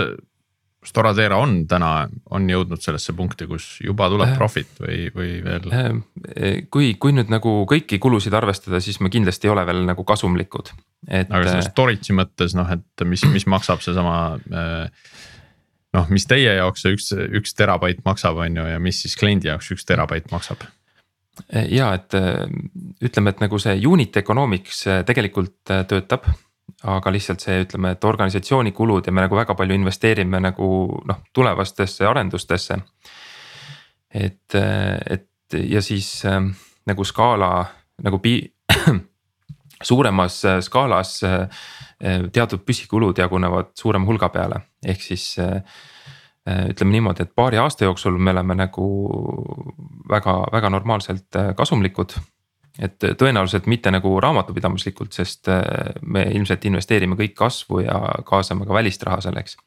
[0.87, 4.37] Storadera on täna, on jõudnud sellesse punkti, kus juba tuleb äh.
[4.37, 5.69] profit või, või veel?
[5.73, 10.05] Äh, kui, kui nüüd nagu kõiki kulusid arvestada, siis me kindlasti ei ole veel nagu
[10.07, 10.73] kasumlikud,
[11.07, 11.31] et.
[11.31, 14.17] aga selle storage'i mõttes noh, et mis, mis maksab seesama
[15.93, 19.51] noh, mis teie jaoks see üks, üks terabait maksab, on ju, ja mis siis kliendi
[19.51, 20.65] jaoks üks terabait maksab
[21.51, 22.45] ja et äh,
[23.03, 26.27] ütleme, et nagu see unit economics äh, tegelikult äh, töötab.
[26.83, 30.67] Aga lihtsalt see, ütleme, et organisatsiooni kulud ja me nagu väga palju investeerime nagu
[31.07, 32.77] noh, tulevastesse arendustesse.
[34.13, 36.23] et, et ja siis
[36.85, 37.65] nagu skaala
[38.03, 38.51] nagu pi-,
[39.89, 41.19] suuremas skaalas
[42.33, 45.33] teatud püsikulud jagunevad suurema hulga peale, ehk siis
[46.43, 48.85] Äh, ütleme niimoodi, et paari aasta jooksul me oleme nagu
[50.11, 52.17] väga-väga normaalselt äh, kasumlikud.
[52.79, 55.61] Et tõenäoliselt mitte nagu raamatupidamislikult, sest äh,
[56.01, 59.57] me ilmselt investeerime kõik kasvu ja kaasame ka välist raha selleks.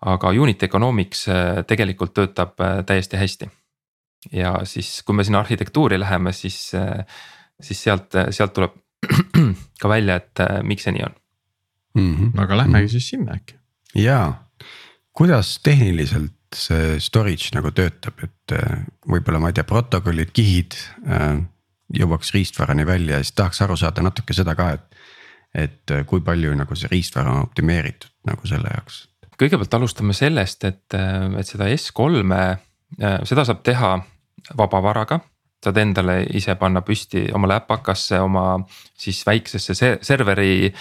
[0.00, 1.24] aga unit economics
[1.66, 2.54] tegelikult töötab
[2.86, 3.48] täiesti hästi.
[4.32, 6.72] ja siis, kui me sinna arhitektuuri läheme, siis,
[7.60, 8.74] siis sealt, sealt tuleb
[9.82, 11.14] ka välja, et miks see nii on
[11.94, 12.14] mm.
[12.14, 12.42] -hmm.
[12.42, 13.54] aga lähmegi siis sinna äkki.
[13.94, 14.48] jaa
[15.18, 18.54] kuidas tehniliselt see storage nagu töötab, et
[19.10, 20.76] võib-olla ma ei tea, protokollid, kihid
[21.10, 21.40] äh,
[21.94, 25.00] jõuaks riistvarani välja ja siis tahaks aru saada natuke seda ka, et.
[25.54, 29.06] et äh, kui palju nagu see riistvara on optimeeritud nagu selle jaoks.
[29.38, 32.44] kõigepealt alustame sellest, et, et seda S3-e,
[33.24, 33.96] seda saab teha
[34.58, 35.20] vabavaraga
[35.64, 38.60] saad endale ise panna püsti oma läpakasse, oma
[38.98, 40.72] siis väiksesse serveri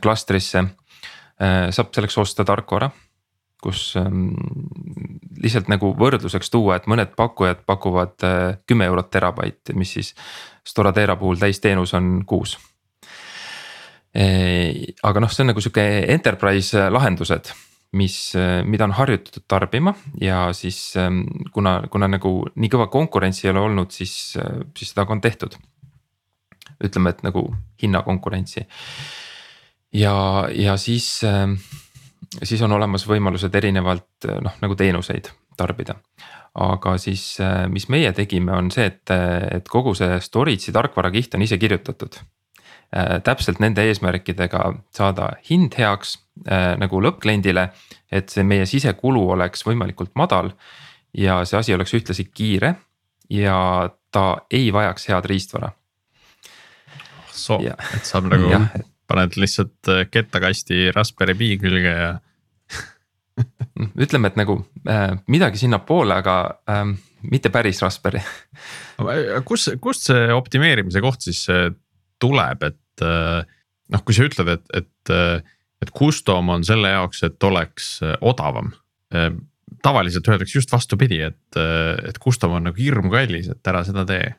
[0.00, 0.64] klastrisse.
[1.70, 2.90] saab selleks osta tarkvara
[3.64, 4.34] kus ähm,
[5.40, 10.14] lihtsalt nagu võrdluseks tuua, et mõned pakkujad pakuvad äh, kümme eurot terabait, mis siis
[10.64, 12.56] Storadera puhul täisteenus on kuus.
[14.14, 15.82] aga noh, see on nagu sihuke
[16.14, 17.50] enterprise lahendused,
[17.94, 21.22] mis, äh, mida on harjutatud tarbima ja siis ähm,
[21.52, 25.56] kuna, kuna nagu nii kõva konkurentsi ei ole olnud, siis, äh, siis seda on tehtud.
[26.84, 28.64] ütleme, et nagu hinnakonkurentsi
[29.94, 30.14] ja,
[30.50, 31.48] ja siis äh,
[32.42, 35.94] siis on olemas võimalused erinevalt noh, nagu teenuseid tarbida.
[36.54, 41.42] aga siis, äh, mis meie tegime, on see, et, et kogu see storage'i tarkvarakiht on
[41.42, 42.20] ise kirjutatud
[43.24, 44.60] täpselt nende eesmärkidega
[44.94, 47.68] saada hind heaks äh, nagu lõppkliendile,
[48.12, 50.52] et see meie sisekulu oleks võimalikult madal.
[51.14, 52.74] ja see asi oleks ühtlasi kiire
[53.30, 55.70] ja ta ei vajaks head riistvara.
[57.30, 58.50] So, et saab nagu
[59.10, 62.12] paned lihtsalt kettakasti Raspberry Pi külge ja
[63.74, 66.36] ütleme, et nagu äh, midagi sinnapoole, aga
[66.70, 66.84] äh,
[67.30, 68.22] mitte päris Raspberry
[69.48, 71.68] kus, kust see optimeerimise koht siis äh,
[72.22, 73.42] tuleb, et äh,
[73.92, 75.40] noh, kui sa ütled, et, et, äh,
[75.84, 78.72] et custom on selle jaoks, et oleks odavam.
[79.84, 81.56] tavaliselt öeldakse just vastupidi, et,
[82.08, 84.32] et custom on nagu hirmkallis, et ära seda tee.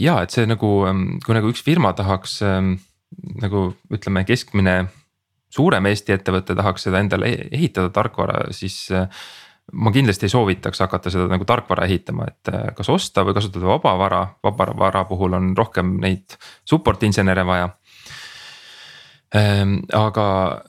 [0.00, 2.72] ja et see nagu, ähm, kui nagu üks firma tahaks ähm,
[3.38, 4.88] nagu ütleme, keskmine
[5.52, 9.06] suurem Eesti ettevõte tahaks seda endale e-, ehitada tarkvara, siis äh,
[9.72, 13.68] ma kindlasti ei soovitaks hakata seda nagu tarkvara ehitama, et äh, kas osta või kasutada
[13.70, 16.36] vabavara, vabavara puhul on rohkem neid
[16.68, 17.70] support insenere vaja.
[19.32, 20.26] Ähm, aga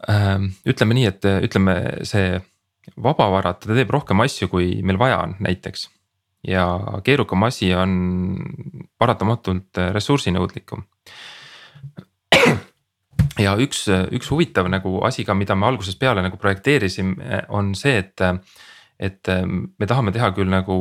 [0.08, 1.76] ähm, ütleme nii, et ütleme
[2.08, 2.38] see
[3.04, 5.90] vabavara, ta teeb rohkem asju, kui meil vaja on, näiteks.
[6.48, 6.64] ja
[7.04, 7.92] keerukam asi on
[9.00, 10.84] paratamatult ressursinõudlikum.
[13.40, 17.98] Ja üks, üks huvitav nagu asi ka, mida me algusest peale nagu projekteerisime, on see,
[18.04, 18.22] et,
[19.00, 19.34] et
[19.80, 20.78] me tahame teha küll nagu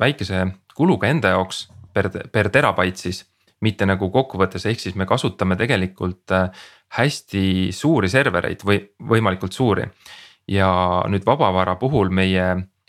[0.00, 3.24] väikese kuluga enda jaoks per, per terabait siis
[3.60, 6.32] mitte nagu kokkuvõttes, ehk siis me kasutame tegelikult
[6.96, 7.44] hästi
[7.76, 8.80] suuri servereid või
[9.12, 9.84] võimalikult suuri.
[10.48, 10.70] ja
[11.06, 12.46] nüüd vabavara puhul meie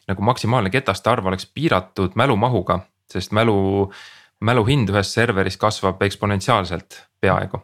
[0.08, 2.80] nagu maksimaalne ketaste arv oleks piiratud mälumahuga,
[3.12, 3.92] sest mälu,
[4.42, 7.62] mälu hind ühes serveris kasvab eksponentsiaalselt peaaegu.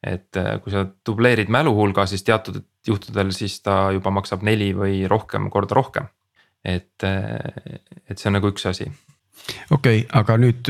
[0.00, 4.72] Et äh, kui sa dubleerid mälu hulga, siis teatud juhtudel siis ta juba maksab neli
[4.76, 6.08] või rohkem korda rohkem.
[6.64, 8.84] et, äh, et see on nagu üks asi
[9.70, 10.68] okei okay,, aga nüüd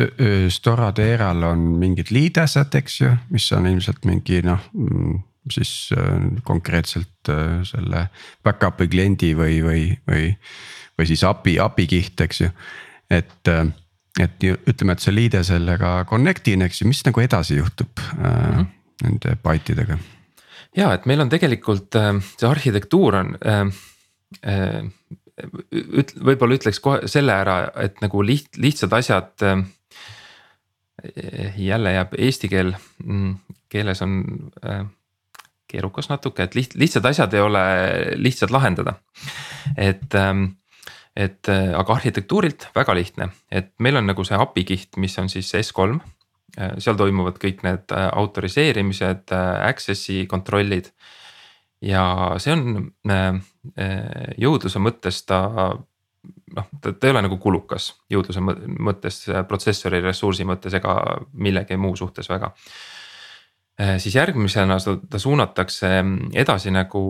[0.55, 5.19] Storaderal on mingid liidesed, eks ju, mis on ilmselt mingi noh mm,
[5.51, 5.91] siis
[6.47, 7.31] konkreetselt
[7.67, 8.05] selle
[8.45, 10.27] back-up'i kliendi või, või, või,
[10.99, 12.51] või siis API, API kiht, eks ju.
[13.11, 13.49] et,
[14.21, 18.27] et ütleme, et see liide sellega connect in, eks ju, mis nagu edasi juhtub mm
[18.27, 18.69] -hmm.
[19.05, 19.99] Nende byte'idega?
[20.77, 23.65] ja et meil on tegelikult see arhitektuur on äh,
[24.47, 24.83] äh,
[25.73, 29.63] üt-, võib-olla ütleks kohe selle ära, et nagu liht-, lihtsad asjad äh,.
[31.57, 33.37] jälle jääb eesti keel mm,,
[33.73, 34.19] keeles on
[34.61, 34.83] äh,
[35.71, 37.63] keerukas natuke, et liht-, lihtsad asjad ei ole
[38.21, 38.99] lihtsad lahendada.
[39.77, 40.45] et ähm,,
[41.17, 45.29] et äh, aga arhitektuurilt väga lihtne, et meil on nagu see API kiht, mis on
[45.29, 46.01] siis S3 äh,.
[46.79, 50.91] Seal toimuvad kõik need äh, autoriseerimised äh,, access'i kontrollid
[51.81, 53.39] ja see on äh,
[53.81, 60.47] äh, jõudluse mõttes ta noh, ta, ta ei ole nagu kulukas jõudluse mõttes, protsessori ressursi
[60.49, 60.95] mõttes ega
[61.33, 62.53] millegi muu suhtes väga.
[63.81, 66.01] Äh, siis järgmisena ta suunatakse
[66.35, 67.05] edasi nagu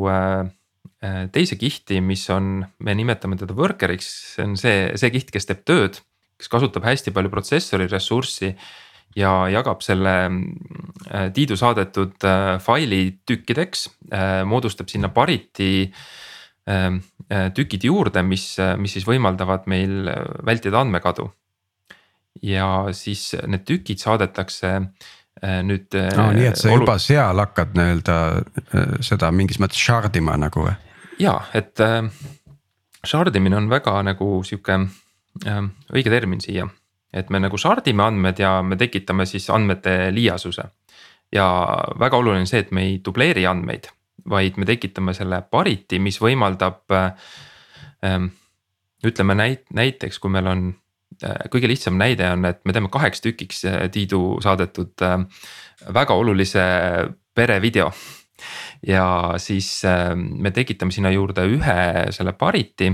[1.32, 5.62] teise kihti, mis on, me nimetame teda worker'iks, see on see, see kiht, kes teeb
[5.64, 5.96] tööd,
[6.36, 8.50] kes kasutab hästi palju protsessori ressurssi
[9.16, 10.14] ja jagab selle
[11.10, 15.90] äh, Tiidu saadetud äh, faili tükkideks, äh, moodustab sinna pariti
[16.70, 17.00] ähm,
[17.54, 20.10] tükid juurde, mis, mis siis võimaldavad meil
[20.46, 21.30] vältida andmekadu.
[22.42, 24.72] ja siis need tükid saadetakse
[25.66, 26.24] nüüd no,.
[26.34, 26.82] nii et sa olu...
[26.82, 28.16] juba seal hakkad nii-öelda
[29.02, 30.74] seda mingis mõttes shard ima nagu või?
[31.22, 31.82] ja, et
[33.06, 34.78] shard imine on väga nagu sihuke
[35.46, 36.68] õige termin siia
[37.12, 40.62] et me nagu shardime andmed ja me tekitame siis andmete liiasuse.
[41.32, 41.46] ja
[41.98, 43.86] väga oluline on see, et me ei dubleeri andmeid,
[44.30, 48.30] vaid me tekitame selle parity, mis võimaldab ähm,.
[49.06, 50.64] ütleme näit-, näiteks, kui meil on
[51.24, 55.18] äh, kõige lihtsam näide on, et me teeme kaheks tükiks äh, Tiidu saadetud äh,
[55.94, 56.64] väga olulise
[57.34, 57.92] perevideo
[58.86, 59.82] ja siis
[60.16, 62.88] me tekitame sinna juurde ühe selle parity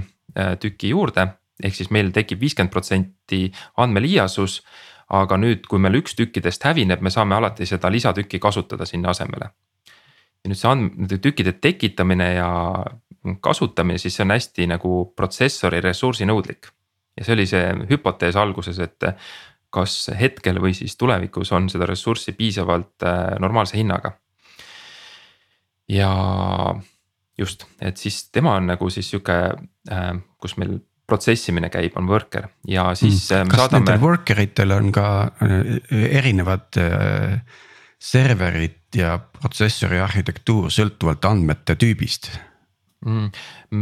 [0.61, 1.29] tüki juurde
[1.63, 4.63] ehk siis meil tekib viiskümmend protsenti andmeliiasus.
[5.07, 9.51] aga nüüd, kui meil üks tükkidest hävineb, me saame alati seda lisatükki kasutada sinna asemele.
[10.45, 12.49] ja nüüd see and-, nende tükkide tekitamine ja
[13.41, 16.67] kasutamine, siis see on hästi nagu protsessori ressursinõudlik.
[17.17, 19.07] ja see oli see hüpotees alguses, et
[19.71, 24.13] kas hetkel või siis tulevikus on seda ressurssi piisavalt äh, normaalse hinnaga.
[25.89, 26.11] ja
[27.39, 29.37] just, et siis tema on nagu siis sihuke,
[29.93, 33.53] äh, kus meil protsessimine käib, on worker ja siis mm..
[33.53, 33.85] kas saadame...
[33.85, 35.07] nendel worker itel on ka
[35.45, 35.79] äh,
[36.21, 37.39] erinevad äh,
[37.99, 42.31] serverid ja protsessori arhitektuur sõltuvalt andmete tüübist
[43.07, 43.31] mm.?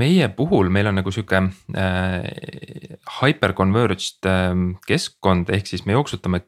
[0.00, 1.42] meie puhul meil on nagu sihuke
[1.76, 2.18] äh,
[3.20, 4.52] hyper converged äh,
[4.88, 6.44] keskkond, ehk siis me jooksutame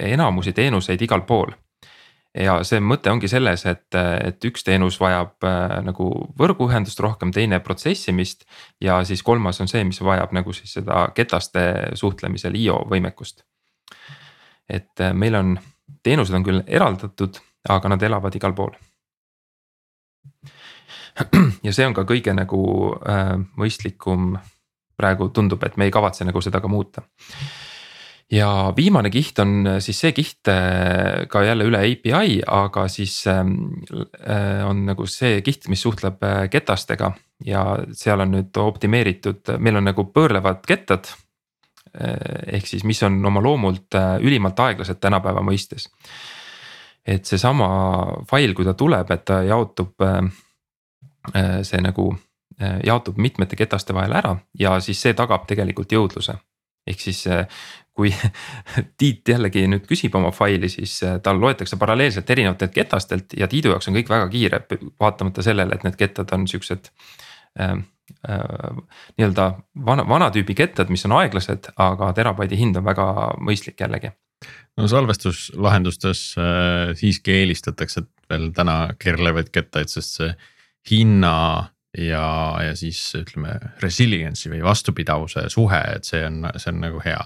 [0.00, 1.52] enamusi teenuseid igal pool
[2.34, 7.60] ja see mõte ongi selles, et, et üks teenus vajab äh, nagu võrguühendust rohkem, teine
[7.62, 8.44] protsessimist.
[8.80, 13.44] ja siis kolmas on see, mis vajab nagu siis seda ketaste suhtlemisel IO võimekust.
[14.68, 15.58] et äh, meil on,
[16.02, 18.74] teenused on küll eraldatud, aga nad elavad igal pool.
[21.66, 22.64] ja see on ka kõige nagu
[23.06, 24.34] äh, mõistlikum
[24.96, 27.02] praegu tundub, et me ei kavatse nagu seda ka muuta
[28.32, 33.26] ja viimane kiht on äh, siis see kiht äh, ka jälle üle API, aga siis
[33.30, 33.54] ähm,
[34.20, 37.12] äh, on nagu see kiht, mis suhtleb ketastega
[37.44, 41.12] ja seal on nüüd optimeeritud, meil on nagu pöörlevad kettad.
[41.94, 45.86] ehk siis, mis on oma loomult ülimalt aeglased tänapäeva mõistes.
[47.06, 47.68] et seesama
[48.26, 49.94] fail, kui ta tuleb, et ta jaotub
[51.62, 52.16] see nagu
[52.82, 56.34] jaotub mitmete ketaste vahel ära ja siis see tagab tegelikult jõudluse
[56.86, 57.24] ehk siis
[57.94, 58.12] kui
[59.00, 63.72] Tiit jällegi nüüd küsib oma faili, siis äh, tal loetakse paralleelselt erinevatelt ketastelt ja Tiidu
[63.72, 64.62] jaoks on kõik väga kiire,
[65.00, 66.90] vaatamata sellele, et need kettad on siuksed.
[67.62, 67.86] Ähm,
[69.16, 69.46] nii-öelda
[69.86, 73.06] vana, vana tüübi kettad, mis on aeglased, aga terabaidi hind on väga
[73.40, 74.10] mõistlik jällegi.
[74.76, 80.34] no salvestuslahendustes äh, siiski eelistatakse veel täna keerlevaid kettaid, sest see
[80.90, 81.34] hinna
[81.98, 82.26] ja,
[82.64, 87.20] ja siis ütleme resilience'i või vastupidavuse suhe, et see on, see on nagu hea.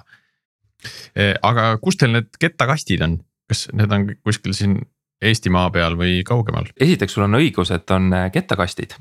[1.17, 3.19] E, aga kus teil need kettakastid on,
[3.51, 4.79] kas need on kuskil siin
[5.19, 6.69] Eestimaa peal või kaugemal?
[6.79, 8.95] esiteks, sul on õigus, et on äh, kettakastid.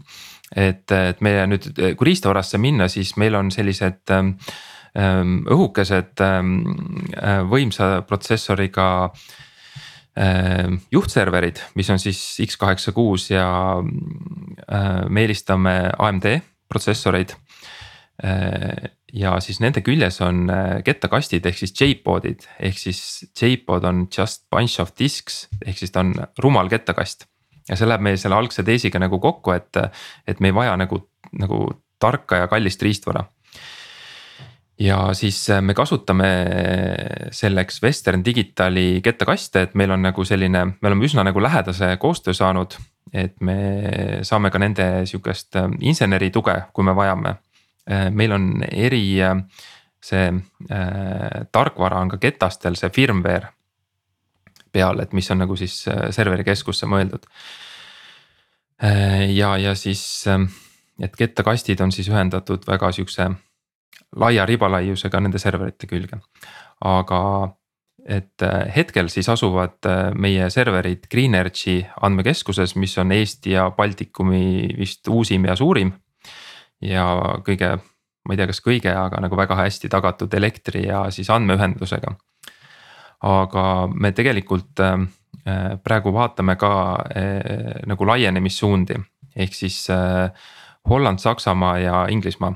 [0.55, 4.33] et, et meie nüüd, kui riistvarasse minna, siis meil on sellised ähm,
[4.97, 6.55] ähm õhukesed ähm,
[7.21, 9.27] äh, võimsa protsessoriga äh,
[10.91, 13.47] juhtserverid, mis on siis X86 ja
[15.09, 16.25] me eelistame AMD
[16.69, 17.35] protsessoreid.
[18.25, 20.49] Äh, ja siis nende küljes on
[20.83, 23.01] kettakastid ehk siis J-podid, ehk siis
[23.37, 27.27] J-pod on just bunch of disks ehk siis ta on rumal kettakast.
[27.69, 29.77] ja see läheb meie selle algse teesiga nagu kokku, et,
[30.27, 31.01] et me ei vaja nagu,
[31.35, 31.61] nagu
[31.99, 33.23] tarka ja kallist riistvara
[34.79, 36.27] ja siis äh, me kasutame
[37.31, 42.33] selleks Western Digitali kettakaste, et meil on nagu selline, me oleme üsna nagu lähedase koostöö
[42.33, 42.77] saanud.
[43.13, 43.55] et me
[44.27, 47.37] saame ka nende sihukest äh, inseneri tuge, kui me vajame.
[47.89, 49.15] Äh, meil on eri
[50.03, 53.53] see äh, tarkvara on ka ketastel see firmware
[54.71, 57.23] peal, et mis on nagu siis serveri keskusse mõeldud.
[59.33, 60.27] ja, ja siis,
[61.01, 63.31] et kettakastid on siis ühendatud väga sihukese
[64.15, 66.19] laia ribalaiusega nende serverite külge.
[66.85, 67.21] aga
[68.07, 74.69] et äh, hetkel siis asuvad äh, meie serverid Greenergy andmekeskuses, mis on Eesti ja Baltikumi
[74.77, 75.91] vist uusim ja suurim.
[76.81, 77.03] ja
[77.43, 77.71] kõige,
[78.27, 82.15] ma ei tea, kas kõige, aga nagu väga hästi tagatud elektri ja siis andmeühendusega.
[83.27, 84.95] aga me tegelikult äh,
[85.83, 86.69] praegu vaatame ka
[87.87, 88.97] nagu laienemissuundi,
[89.35, 89.85] ehk siis
[90.89, 92.51] Holland, Saksamaa ja Inglismaa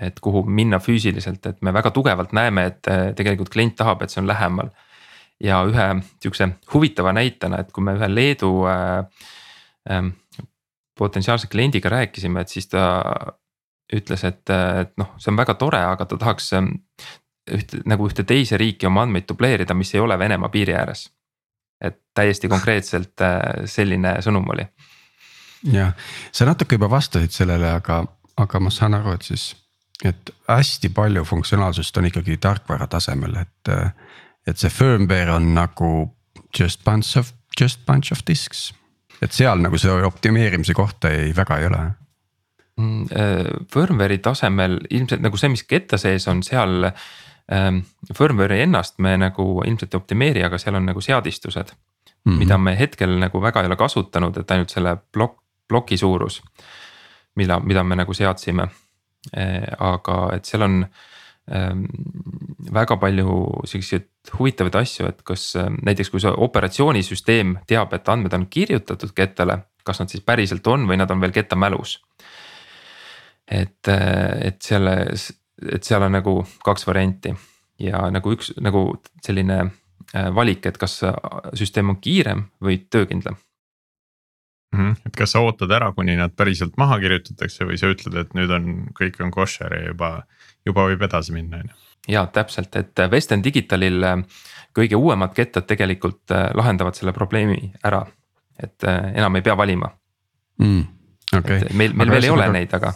[0.00, 4.14] et kuhu minna füüsiliselt, et me väga tugevalt näeme, et äh, tegelikult klient tahab, et
[4.14, 4.70] see on lähemal.
[5.38, 5.84] ja ühe
[6.18, 10.08] sihukese huvitava näitena, et kui me ühe Leedu äh,
[10.98, 13.04] potentsiaalse kliendiga rääkisime, et siis ta
[13.94, 16.50] ütles, et, et noh, see on väga tore, aga ta tahaks
[17.54, 21.06] ühte nagu ühte teise riiki oma andmeid dubleerida, mis ei ole Venemaa piiri ääres.
[21.80, 23.22] et täiesti konkreetselt
[23.64, 24.66] selline sõnum oli.
[25.72, 25.94] jah,
[26.32, 28.02] sa natuke juba vastasid sellele, aga,
[28.36, 29.54] aga ma saan aru, et siis
[30.04, 33.70] et hästi palju funktsionaalsust on ikkagi tarkvara tasemel, et,
[34.46, 35.92] et see firmware on nagu
[36.58, 38.74] just bunch of, just bunch of disks.
[39.22, 41.80] et seal nagu see optimeerimise kohta ei, väga ei ole
[42.78, 43.02] mm,.
[43.02, 46.90] Äh, firmware'i tasemel ilmselt nagu see, mis ketta sees on, seal
[47.52, 47.82] ähm,.
[48.14, 52.32] Firmware'i ennast me nagu ilmselt ei optimeeri, aga seal on nagu seadistused mm.
[52.32, 52.38] -hmm.
[52.38, 56.42] mida me hetkel nagu väga ei ole kasutanud, et ainult selle plokk, ploki suurus.
[57.34, 58.68] mida, mida me nagu seadsime
[59.34, 60.76] aga et seal on
[61.52, 61.84] ähm,
[62.72, 64.08] väga palju siukseid
[64.38, 69.58] huvitavaid asju, et kas ähm, näiteks kui see operatsioonisüsteem teab, et andmed on kirjutatud kettale,
[69.84, 71.98] kas nad siis päriselt on või nad on veel ketta mälus.
[73.48, 74.94] et, äh, et selle,
[75.72, 77.32] et seal on nagu kaks varianti
[77.80, 81.00] ja nagu üks nagu selline äh, valik, et kas
[81.56, 83.38] süsteem on kiirem või töökindlam
[84.72, 84.78] mm.
[84.80, 84.96] -hmm.
[85.06, 88.50] et kas sa ootad ära, kuni nad päriselt maha kirjutatakse või sa ütled, et nüüd
[88.50, 90.12] on, kõik on koššer ja juba,
[90.66, 91.74] juba võib edasi minna, on ju?
[92.08, 94.22] ja täpselt, et Western Digitalil äh,
[94.78, 98.04] kõige uuemad kettad tegelikult äh, lahendavad selle probleemi ära,
[98.62, 99.90] et äh, enam ei pea valima
[100.58, 100.86] mm,.
[101.28, 101.60] Okay.
[101.76, 102.94] meil, meil aga veel ei ole neid, aga.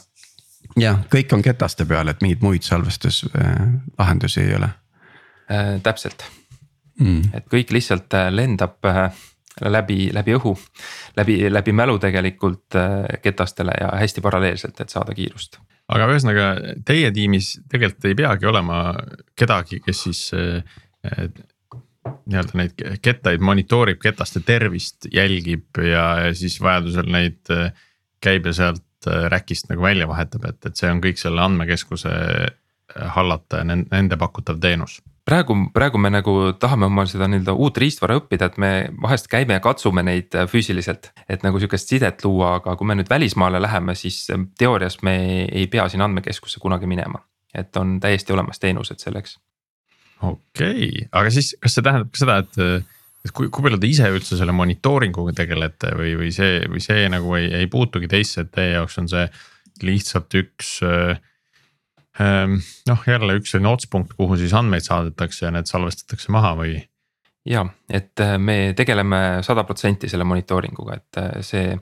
[0.80, 5.74] jah, kõik on ketaste peal, et mingeid muid salvestuslahendusi äh, ei ole äh,.
[5.84, 6.24] täpselt
[7.00, 9.04] mm., et kõik lihtsalt lendab äh,
[9.60, 10.54] läbi, läbi õhu,
[11.16, 15.58] läbi, läbi mälu tegelikult äh, ketastele ja hästi paralleelselt, et saada kiirust.
[15.92, 16.46] aga ühesõnaga
[16.86, 18.82] teie tiimis tegelikult ei peagi olema
[19.36, 20.62] kedagi, kes siis äh,
[22.02, 27.52] nii-öelda neid kettaid monitoorib, ketaste tervist jälgib ja, siis vajadusel neid
[28.22, 32.12] käib ja sealt räkist nagu välja vahetab, et, et see on kõik selle andmekeskuse
[33.16, 38.16] hallata ja nende pakutav teenus praegu, praegu me nagu tahame oma seda nii-öelda uut riistvara
[38.20, 38.70] õppida, et me
[39.02, 41.12] vahest käime ja katsume neid äh, füüsiliselt.
[41.28, 45.16] et nagu sihukest sidet luua, aga kui me nüüd välismaale läheme, siis äh, teoorias me
[45.44, 47.22] ei pea sinna andmekeskusse kunagi minema.
[47.54, 49.38] et on täiesti olemas teenused selleks.
[50.22, 52.86] okei okay., aga siis, kas see tähendab ka seda, et,
[53.24, 57.08] et kui, kui palju te ise üldse selle monitooringuga tegelete või, või see, või see
[57.12, 59.28] nagu ei, ei puutugi teisse, et teie jaoks on see
[59.82, 61.20] lihtsalt üks äh,
[62.18, 66.74] noh, jälle üks selline otspunkt, kuhu siis andmeid saadetakse ja need salvestatakse maha või?
[67.44, 71.78] ja, et äh, me tegeleme sada protsenti selle monitooringuga, et äh, see.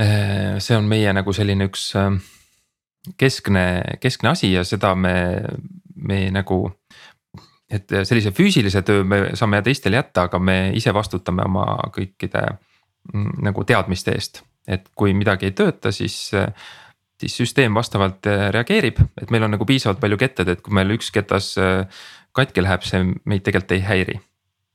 [0.00, 1.90] Äh, see on meie nagu selline üks
[3.20, 3.64] keskne,
[4.00, 5.14] keskne asi ja seda me,
[5.96, 6.68] me nagu.
[7.70, 12.42] et sellise füüsilise töö me saame teistele jätta, aga me ise vastutame oma kõikide
[13.12, 14.42] mm, nagu teadmiste eest.
[14.66, 16.30] et kui midagi ei tööta, siis,
[17.20, 21.12] siis süsteem vastavalt reageerib, et meil on nagu piisavalt palju ketted, et kui meil üks
[21.14, 21.52] ketas
[22.36, 24.18] katki läheb, see meid tegelikult ei häiri.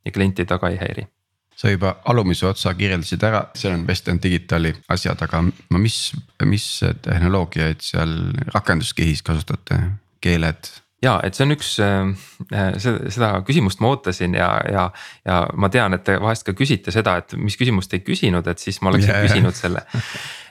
[0.06, 1.08] Ja klienti taga ei häiri.
[1.56, 5.40] Sa juba alumise otsa kirjeldasid ära, seal on Western Digitali asjad, aga
[5.80, 6.12] mis,
[6.44, 6.66] mis
[7.02, 8.12] tehnoloogiaid seal
[8.54, 9.80] rakenduskihis kasutate,
[10.22, 10.70] keeled?
[11.04, 12.12] Ja et see on üks äh,,
[12.82, 14.86] seda, seda küsimust ma ootasin ja, ja,
[15.28, 18.62] ja ma tean, et te vahest ka küsite seda, et mis küsimust ei küsinud, et
[18.62, 19.26] siis ma oleksin yeah.
[19.28, 19.86] küsinud selle.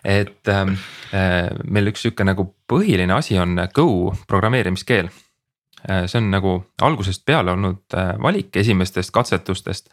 [0.05, 0.77] et ähm,
[1.17, 3.89] äh, meil üks sihuke nagu põhiline asi on Go
[4.29, 6.05] programmeerimiskeel äh,.
[6.07, 9.91] see on nagu algusest peale olnud äh, valik esimestest katsetustest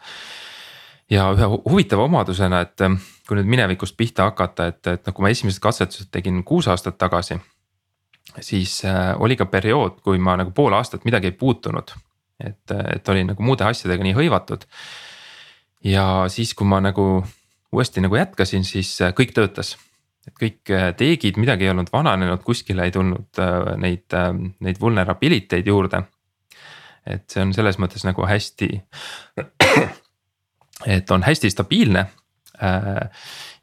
[1.10, 2.84] ja ühe huvitava omadusena, et
[3.28, 6.98] kui nüüd minevikust pihta hakata, et, et noh, kui ma esimesed katsetused tegin kuus aastat
[7.00, 7.38] tagasi.
[8.40, 11.94] Siis äh, oli ka periood, kui ma nagu pool aastat midagi ei puutunud,
[12.40, 14.66] et, et olin nagu muude asjadega nii hõivatud.
[15.84, 17.24] ja siis, kui ma nagu
[17.72, 19.76] uuesti nagu jätkasin, siis äh, kõik töötas
[20.26, 23.40] et kõik äh, teegid, midagi ei olnud vananenud, kuskile ei tulnud
[23.82, 24.14] neid,
[24.62, 26.04] neid vulnerability eid juurde.
[27.06, 28.68] et see on selles mõttes nagu hästi
[30.96, 32.04] et on hästi stabiilne.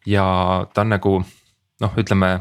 [0.05, 0.25] Ja
[0.73, 1.13] ta on nagu
[1.79, 2.33] noh, ütleme,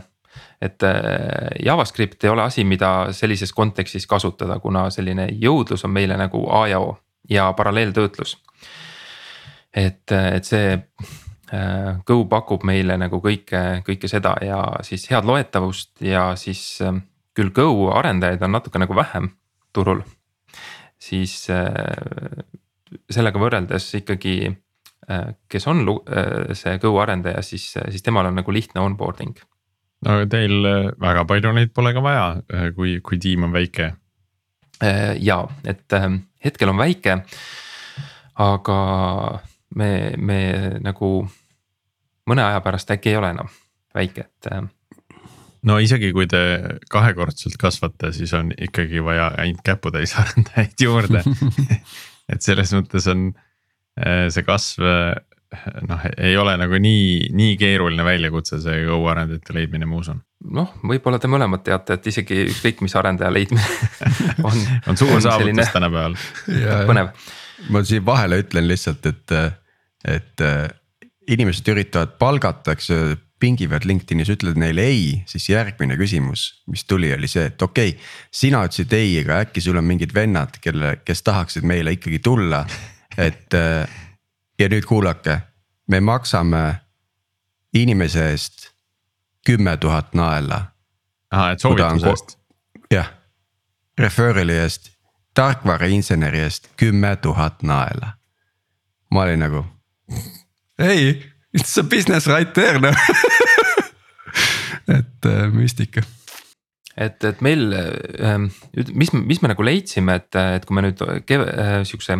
[0.62, 6.16] et äh, JavaScript ei ole asi, mida sellises kontekstis kasutada, kuna selline jõudlus on meile
[6.18, 6.96] nagu A ja O
[7.30, 8.36] ja paralleeltöötlus.
[9.74, 16.00] et, et see äh, Go pakub meile nagu kõike, kõike seda ja siis head loetavust
[16.00, 16.80] ja siis
[17.34, 19.30] küll Go arendajaid on natuke nagu vähem
[19.72, 20.02] turul.
[20.98, 21.46] siis
[23.10, 24.56] sellega võrreldes ikkagi
[25.10, 29.38] Äh, kes on äh, see Go arendaja, siis, siis temal on nagu lihtne onboarding.
[30.06, 32.26] No teil äh, väga palju neid pole ka vaja,
[32.76, 33.92] kui, kui tiim on väike.
[35.18, 35.94] ja, et
[36.44, 37.16] hetkel on väike,
[38.38, 38.76] aga
[39.74, 40.40] me, me
[40.84, 41.08] nagu
[42.30, 43.50] mõne aja pärast äkki ei ole enam
[43.98, 44.50] väike, et
[45.66, 46.44] no isegi kui te
[46.94, 51.24] kahekordselt kasvate, siis on ikkagi vaja ainult käputäis arendajaid juurde
[52.32, 53.32] et selles mõttes on
[53.98, 55.14] Äh, see kasv äh,
[55.88, 60.20] noh, ei ole nagu nii, nii keeruline väljakutse, see Go arendajate leidmine, ma usun.
[60.54, 63.64] noh, võib-olla te mõlemad teate, et isegi ükskõik mis arendaja leidmine
[64.48, 64.58] on.
[64.90, 66.18] on suur saavutus tänapäeval.
[66.88, 67.14] põnev.
[67.72, 69.38] ma siia vahele ütlen lihtsalt, et,
[70.18, 70.46] et
[71.28, 73.00] inimesed üritavad palgata, eks ju
[73.38, 78.06] pingivad LinkedInis, ütled neile ei, siis järgmine küsimus, mis tuli, oli see, et okei okay,.
[78.34, 82.64] sina ütlesid ei, aga äkki sul on mingid vennad, kelle, kes tahaksid meile ikkagi tulla
[83.18, 83.54] et
[84.58, 85.40] ja nüüd kuulake,
[85.86, 86.80] me maksame
[87.74, 88.70] inimese eest
[89.46, 90.62] kümme tuhat naela.
[91.30, 92.38] ahah, et soovituse eest.
[92.90, 93.10] jah,
[93.98, 94.90] referral'i eest,
[95.34, 98.12] tarkvarainseneri eest kümme tuhat naela.
[99.10, 99.64] ma olin nagu,
[100.78, 101.22] ei,
[101.56, 102.96] it's a business right there noh
[104.98, 106.02] et äh, müstika
[106.96, 108.38] et, et meil äh,,
[108.92, 112.18] mis, mis me nagu leidsime, et, et kui me nüüd kev, äh, sihukese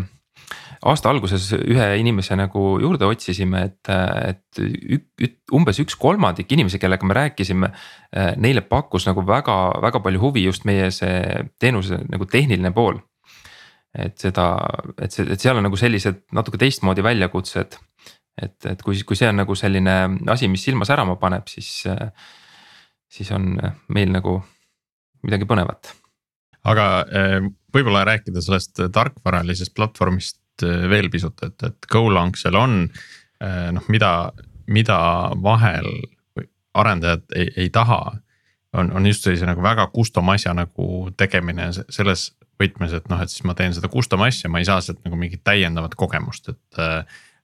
[0.87, 6.79] aasta alguses ühe inimese nagu juurde otsisime, et, et ük, ük, umbes üks kolmandik inimesi,
[6.79, 7.73] kellega me rääkisime.
[8.39, 13.03] Neile pakkus nagu väga-väga palju huvi just meie see teenuse nagu tehniline pool.
[13.99, 14.45] et seda,
[15.01, 17.79] et see, et seal on nagu sellised natuke teistmoodi väljakutsed.
[18.43, 19.95] et, et kui, kui see on nagu selline
[20.31, 21.87] asi, mis silma särama paneb, siis,
[23.09, 23.57] siis on
[23.89, 24.37] meil nagu
[25.25, 25.97] midagi põnevat
[26.69, 32.81] aga eh, võib-olla rääkida sellest tarkvaralisest platvormist veel pisut, et, et Golang seal on
[33.43, 34.33] äh, noh, mida,
[34.71, 34.99] mida
[35.43, 35.89] vahel
[36.79, 38.17] arendajad ei, ei taha.
[38.77, 43.33] on, on just sellise nagu väga custom asja nagu tegemine selles võtmes, et noh, et
[43.33, 46.83] siis ma teen seda custom asja, ma ei saa sealt nagu mingit täiendavat kogemust, et.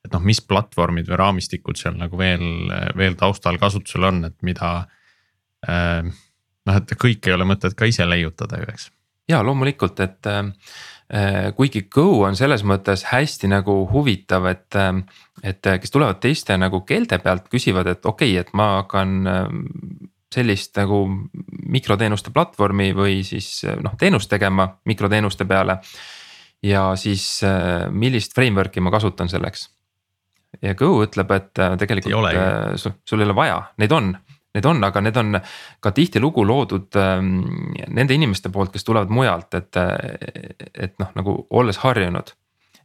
[0.05, 2.43] et noh, mis platvormid või raamistikud seal nagu veel,
[2.99, 4.73] veel taustal kasutusel on, et mida.
[5.65, 8.91] Noh, et kõike ei ole mõtet ka ise leiutada ju, eks.
[9.33, 10.29] ja loomulikult, et
[11.55, 15.05] kuigi Go on selles mõttes hästi nagu huvitav, et, ähm,
[15.43, 19.61] et kes tulevad teiste nagu keelte pealt, küsivad, et okei okay,, et ma hakkan ähm,
[20.35, 21.05] sellist nagu
[21.71, 25.79] mikroteenuste platvormi või siis noh, teenust tegema mikroteenuste peale.
[26.65, 29.69] ja siis äh, millist framework'i ma kasutan selleks.
[30.63, 34.15] ja Go ütleb, et äh, tegelikult sul, sul ei ole vaja, neid on
[34.55, 35.39] Need on, aga need on
[35.83, 37.37] ka tihtilugu loodud ähm,
[37.91, 39.79] nende inimeste poolt, kes tulevad mujalt, et,
[40.75, 42.35] et noh, nagu olles harjunud.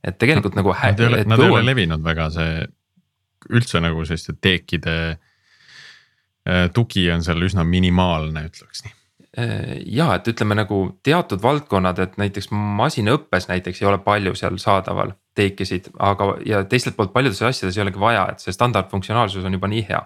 [0.04, 0.76] et tegelikult no, nagu.
[0.82, 2.62] Nad ei ole, nad ei ole levinud väga see
[3.56, 8.96] üldse nagu selliste teekide äh, tugi on seal üsna minimaalne, ütleks nii
[9.86, 15.14] ja et ütleme nagu teatud valdkonnad, et näiteks masinaõppes näiteks ei ole palju seal saadaval
[15.38, 19.70] take'isid, aga ja teiselt poolt paljudes asjades ei olegi vaja, et see standardfunktsionaalsus on juba
[19.72, 20.02] nii hea.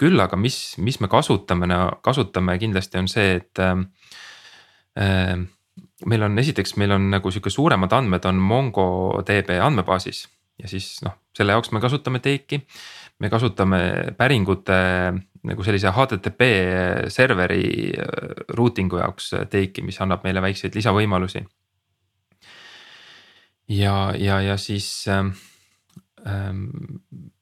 [0.00, 1.68] Küll aga mis, mis me kasutame,
[2.04, 5.34] kasutame kindlasti on see, et äh,
[6.10, 10.24] meil on esiteks, meil on nagu sihuke suuremad andmed on MongoDB andmebaasis
[10.60, 12.60] ja siis noh, selle jaoks me kasutame take'i.
[13.20, 13.80] me kasutame
[14.16, 14.78] päringute
[15.44, 16.48] nagu sellise HTTP
[17.12, 21.44] serveri äh, routing'u jaoks take'i, mis annab meile väikseid lisavõimalusi.
[23.68, 25.34] ja, ja, ja siis ähm,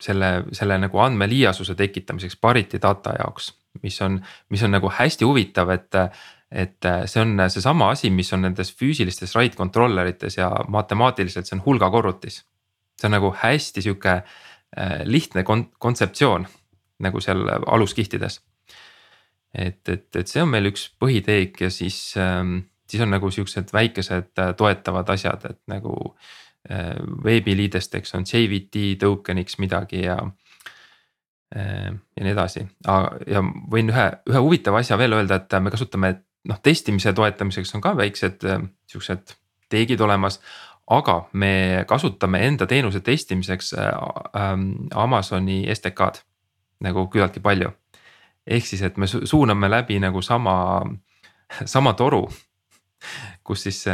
[0.02, 3.52] selle, selle nagu andmeliiasuse tekitamiseks parity data jaoks,
[3.82, 4.20] mis on,
[4.54, 6.02] mis on nagu hästi huvitav, et
[6.48, 11.58] et see on seesama asi, mis on nendes füüsilistes write controller ites ja matemaatiliselt see
[11.58, 12.44] on hulgakorrutis.
[12.96, 16.46] see on nagu hästi sihuke äh, lihtne kon-, kontseptsioon
[16.98, 18.40] nagu seal aluskihtides.
[19.54, 22.58] et, et, et see on meil üks põhiteek ja siis, ähm,
[22.88, 26.16] siis on nagu siuksed väikesed toetavad asjad, et nagu.
[27.24, 30.16] Veebiliidesteks on JVT token'iks midagi ja
[31.56, 31.92] äh,.
[32.16, 32.66] ja nii edasi,
[33.26, 33.42] ja
[33.72, 36.10] võin ühe, ühe huvitava asja veel öelda, et me kasutame
[36.48, 39.36] noh, testimise toetamiseks on ka väiksed äh, siuksed
[39.68, 40.40] teegid olemas
[40.90, 44.54] aga me kasutame enda teenuse testimiseks äh, äh,
[44.94, 46.24] Amazoni STK-d
[46.84, 47.70] nagu küllaltki palju.
[48.46, 50.82] ehk siis, et me suuname läbi nagu sama,
[51.64, 52.28] sama toru
[53.48, 53.84] kus siis,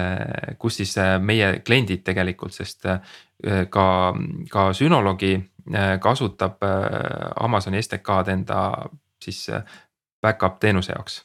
[0.59, 3.00] kus siis meie kliendid tegelikult, sest äh,
[3.70, 3.86] ka,
[4.50, 8.64] ka Synologi äh, kasutab äh, Amazoni STK-d enda
[9.22, 9.46] siis
[10.22, 11.22] back-up teenuse jaoks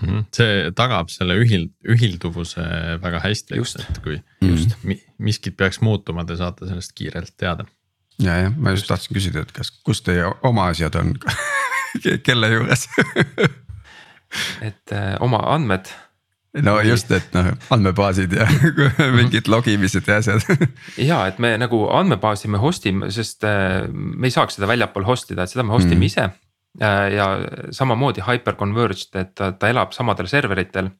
[0.00, 0.08] mm.
[0.08, 0.24] -hmm.
[0.34, 2.64] see tagab selle ühil-, ühilduvuse
[3.02, 3.60] väga hästi,
[3.90, 4.76] et kui just
[5.18, 7.68] miskit peaks muutuma, te saate sellest kiirelt teada
[8.22, 11.14] ja, jah, ma just tahtsin küsida, et kas, kus teie oma asjad on
[12.26, 12.88] kelle juures
[14.62, 15.90] et äh, oma andmed.
[16.64, 18.46] No just, et noh andmebaasid ja
[19.18, 20.44] mingid logimised ja asjad
[21.10, 25.06] ja et me nagu andmebaasi me host ime, sest äh, me ei saaks seda väljapool
[25.08, 26.08] host ida, et seda me host ime mm.
[26.08, 27.04] ise äh,.
[27.16, 27.28] ja
[27.74, 30.90] samamoodi hyperconverged, et ta, ta elab samadel serveritel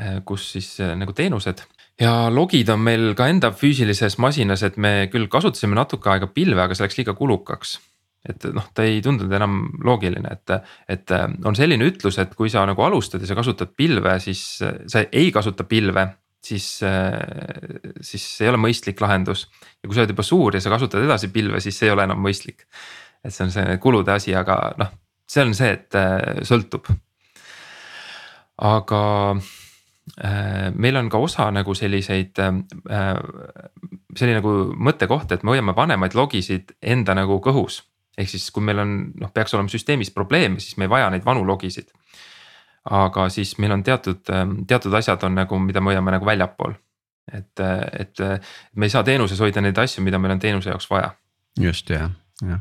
[0.00, 1.66] äh,, kus siis nagu teenused
[2.00, 6.62] ja logid on meil ka enda füüsilises masinas, et me küll kasutasime natuke aega pilve,
[6.62, 7.76] aga see läks liiga kulukaks.
[8.28, 10.52] Et noh, ta ei tundunud enam loogiline, et,
[10.92, 14.42] et äh, on selline ütlus, et kui sa nagu alustad ja sa kasutad pilve, siis
[14.60, 16.04] sa ei kasuta pilve
[16.44, 17.12] siis, äh,
[18.00, 19.46] siis see ei ole mõistlik lahendus.
[19.82, 22.06] ja kui sa oled juba suur ja sa kasutad edasi pilve, siis see ei ole
[22.08, 22.66] enam mõistlik.
[23.24, 24.92] et see on see kulude asi, aga noh,
[25.28, 26.88] see on see, et äh, sõltub.
[28.60, 29.02] aga
[30.74, 32.34] meil on ka osa nagu selliseid,
[34.16, 37.78] selline nagu mõttekoht, et me hoiame vanemaid logisid enda nagu kõhus.
[38.18, 41.24] Ehk siis, kui meil on noh, peaks olema süsteemis probleem, siis me ei vaja neid
[41.24, 41.90] vanu logisid.
[42.90, 44.22] aga siis meil on teatud,
[44.66, 46.74] teatud asjad on nagu, mida me hoiame nagu väljapool.
[47.32, 47.60] et,
[48.00, 48.18] et
[48.74, 51.14] me ei saa teenuses hoida neid asju, mida meil on teenuse jaoks vaja.
[51.60, 52.10] just jah,
[52.42, 52.60] jah.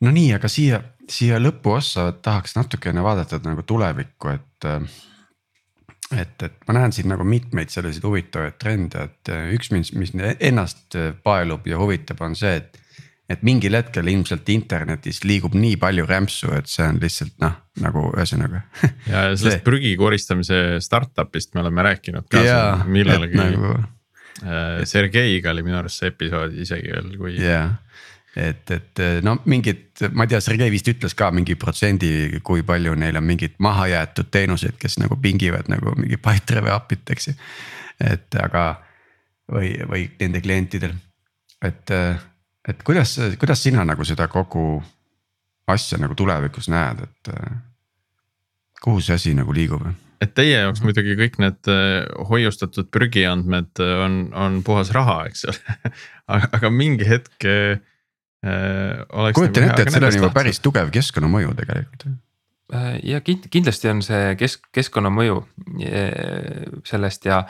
[0.00, 4.70] no nii, aga siia, siia lõpuossa tahaks natukene vaadata nagu tulevikku, et
[6.16, 10.12] et, et ma näen siin nagu mitmeid selliseid huvitavaid trende, et äh, üks, mis, mis
[10.16, 12.79] ennast paelub ja huvitab, on see, et.
[13.30, 18.08] Et mingil hetkel ilmselt internetis liigub nii palju rämpsu, et see on lihtsalt noh, nagu
[18.10, 23.38] ühesõnaga ja, ja sellest prügi koristamise startup'ist me oleme rääkinud ka yeah, millalgi.
[23.38, 23.76] Nagu...
[24.40, 27.78] Äh, Sergeiga oli minu arust see episood isegi veel, kui yeah
[28.36, 32.94] et, et no mingid, ma ei tea, Sergei vist ütles ka mingi protsendi, kui palju
[32.98, 37.34] neil on mingeid mahajäetud teenuseid, kes nagu pingivad nagu mingi Pipedrive API-t, eks ju.
[38.06, 38.64] et aga
[39.50, 40.94] või, või nende klientidel,
[41.66, 41.94] et,
[42.70, 44.80] et kuidas, kuidas sina nagu seda kogu
[45.70, 47.34] asja nagu tulevikus näed, et
[48.82, 49.84] kuhu see asi nagu liigub?
[50.20, 51.70] et teie jaoks muidugi kõik need
[52.28, 55.92] hoiustatud prügiandmed on, on puhas raha, eks ole
[56.58, 57.46] aga, mingi hetk
[58.40, 59.04] Äh,
[59.34, 62.06] kujutan nagu ette, et sellel on juba päris tugev keskkonnamõju tegelikult.
[62.72, 65.42] Äh, ja kindlasti on see kesk, keskkonnamõju
[65.84, 67.42] äh, sellest ja,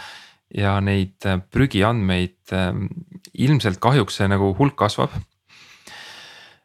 [0.56, 2.54] ja neid prügiandmeid
[3.38, 5.12] ilmselt kahjuks see nagu hulk kasvab.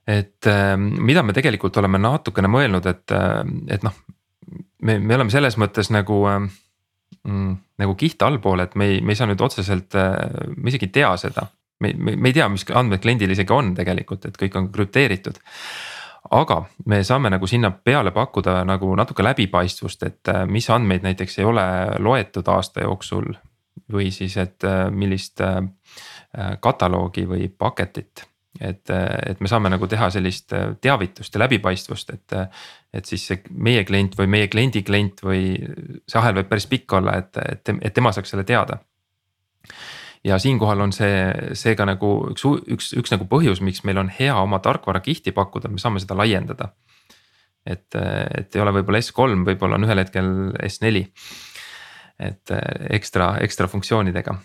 [0.07, 3.13] et mida me tegelikult oleme natukene mõelnud, et,
[3.73, 3.93] et noh,
[4.81, 9.21] me, me oleme selles mõttes nagu mm, nagu kiht allpool, et me ei, me ei
[9.21, 11.47] saa nüüd otseselt, me isegi ei tea seda
[11.79, 15.39] me, me, me ei tea, mis andmed kliendil isegi on tegelikult, et kõik on krüpteeritud.
[16.35, 21.39] aga me saame nagu sinna peale pakkuda nagu natuke läbipaistvust, et äh, mis andmeid näiteks
[21.39, 21.65] ei ole
[21.99, 23.33] loetud aasta jooksul.
[23.91, 25.61] Või siis, et äh, millist äh,
[26.61, 28.25] kataloogi või paketit
[28.61, 28.89] et,
[29.27, 32.35] et me saame nagu teha sellist teavitust ja läbipaistvust, et.
[32.95, 35.57] et siis see meie klient või meie kliendi klient või
[36.07, 38.77] see ahel võib päris pikk olla, et, et, et tema saaks selle teada.
[40.23, 41.17] ja siinkohal on see,
[41.53, 45.67] seega nagu üks, üks, üks nagu põhjus, miks meil on hea oma tarkvara kihti pakkuda,
[45.69, 46.71] me saame seda laiendada.
[47.65, 47.95] et,
[48.37, 50.31] et ei ole võib-olla S3, võib-olla on ühel hetkel
[50.63, 51.03] S4
[52.19, 52.51] et
[52.89, 54.35] ekstra, ekstra funktsioonidega.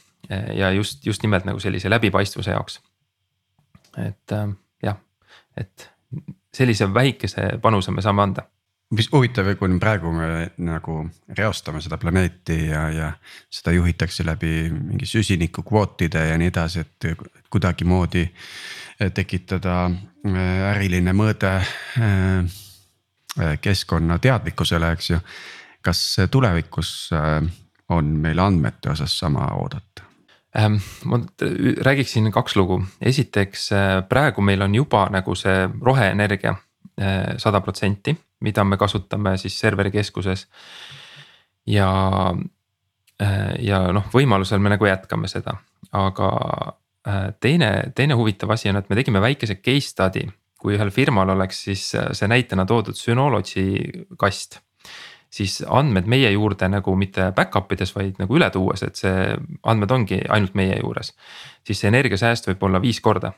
[0.55, 2.81] Ja just, just nimelt nagu sellise läbipaistvuse jaoks.
[3.99, 4.49] Et äh,
[4.83, 4.97] jah,
[5.57, 5.91] et
[6.55, 8.47] sellise väikese panuse me saame anda.
[8.91, 11.05] Mis huvitav, kui praegu me nagu
[11.39, 13.11] reostame seda planeeti ja, ja
[13.51, 17.07] seda juhitakse läbi mingi süsinikukvootide ja nii edasi, et
[17.51, 18.25] kuidagimoodi
[19.15, 20.41] tekitada äh,
[20.73, 22.59] äriline mõõde äh,
[23.63, 25.21] keskkonna teadlikkusele, eks ju.
[25.83, 27.11] Kas tulevikus
[27.91, 30.11] on meil andmete osas sama oodata?
[30.59, 30.75] Ähm,
[31.05, 31.21] ma
[31.81, 38.17] räägiksin kaks lugu, esiteks äh, praegu meil on juba nagu see roheenergia äh, sada protsenti,
[38.41, 40.49] mida me kasutame siis serveri keskuses.
[41.67, 41.91] ja,
[43.23, 45.55] äh, ja noh, võimalusel me nagu jätkame seda,
[45.93, 46.31] aga
[47.41, 50.27] teine, teine huvitav asi on, et me tegime väikese case study,
[50.59, 54.59] kui ühel firmal oleks siis see näitena toodud Synology kast
[55.31, 59.31] siis andmed meie juurde nagu mitte back-up ides, vaid nagu üle tuues, et see
[59.63, 61.15] andmed ongi ainult meie juures.
[61.67, 63.33] siis see energiasääst võib olla viis korda.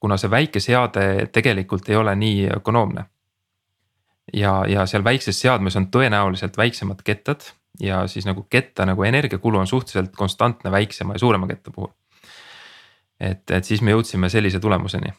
[0.00, 3.04] kuna see väike seade tegelikult ei ole nii ökonoomne.
[4.32, 7.42] ja, ja seal väikses seadmes on tõenäoliselt väiksemad kettad
[7.80, 11.90] ja siis nagu ketta nagu energiakulu on suhteliselt konstantne väiksema ja suurema ketta puhul.
[13.20, 15.12] et, et siis me jõudsime sellise tulemuseni.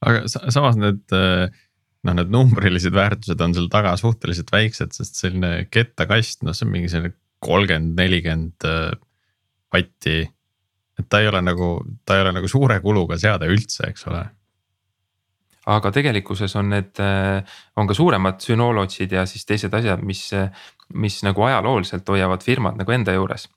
[0.00, 1.63] aga samas need äh
[2.04, 6.72] noh, need numbrilised väärtused on seal taga suhteliselt väiksed, sest selline kettakast, noh, see on
[6.74, 8.68] mingi selline kolmkümmend, nelikümmend
[9.74, 10.22] vatti.
[10.22, 10.30] Äh,
[10.94, 11.76] et ta ei ole nagu,
[12.06, 14.22] ta ei ole nagu suure kuluga seade üldse, eks ole
[15.64, 20.26] aga tegelikkuses on need, äh, on ka suuremad sünolootsid ja siis teised asjad, mis,
[20.92, 23.48] mis nagu ajalooliselt hoiavad firmad nagu enda juures.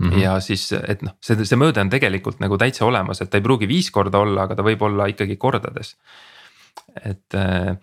[0.00, 0.18] Mm -hmm.
[0.18, 3.44] ja siis, et noh, see, see mõõde on tegelikult nagu täitsa olemas, et ta ei
[3.44, 5.96] pruugi viis korda olla, aga ta võib olla ikkagi kordades
[7.04, 7.76] et äh,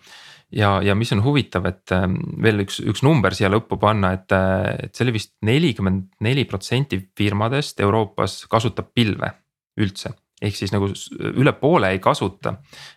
[0.54, 4.32] ja, ja mis on huvitav, et ähm, veel üks, üks number siia lõppu panna, et,
[4.34, 9.32] äh, et see oli vist nelikümmend neli protsenti firmadest Euroopas kasutab pilve
[9.78, 10.14] üldse.
[10.42, 10.86] ehk siis nagu
[11.34, 12.52] üle poole ei kasuta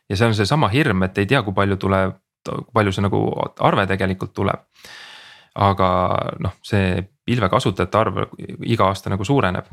[0.10, 3.22] ja see on seesama hirm, et ei tea, kui palju tuleb, kui palju see nagu
[3.60, 4.68] arve tegelikult tuleb.
[5.56, 5.88] aga
[6.40, 8.22] noh, see pilve kasutajate arv
[8.64, 9.68] iga aasta nagu suureneb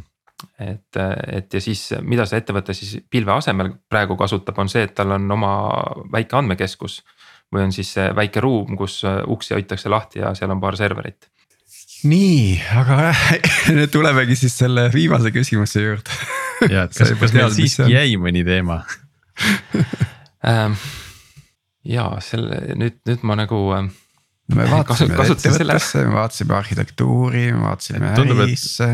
[0.59, 0.99] et,
[1.33, 5.17] et ja siis, mida see ettevõte siis pilve asemel praegu kasutab, on see, et tal
[5.17, 5.55] on oma
[6.13, 7.03] väike andmekeskus.
[7.55, 11.31] või on siis see väike ruum, kus uksi hoitakse lahti ja seal on paar serverit.
[12.05, 13.13] nii, aga
[13.95, 16.11] tulemegi siis selle viimase küsimuse juurde.
[16.69, 18.83] ja, et kas, kas meil siiski jäi mõni teema
[20.51, 20.79] ähm,
[21.85, 23.91] ja selle nüüd, nüüd ma nagu ähm,
[24.57, 28.89] me vaatasime ettevõttesse, me vaatasime arhitektuuri, me vaatasime ärisse.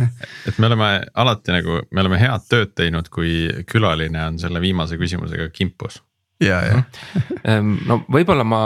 [0.48, 0.88] et me oleme
[1.22, 6.00] alati nagu, me oleme head tööd teinud, kui külaline on selle viimase küsimusega kimpus.
[6.42, 6.80] ja, ja
[7.50, 8.62] ehm, no võib-olla ma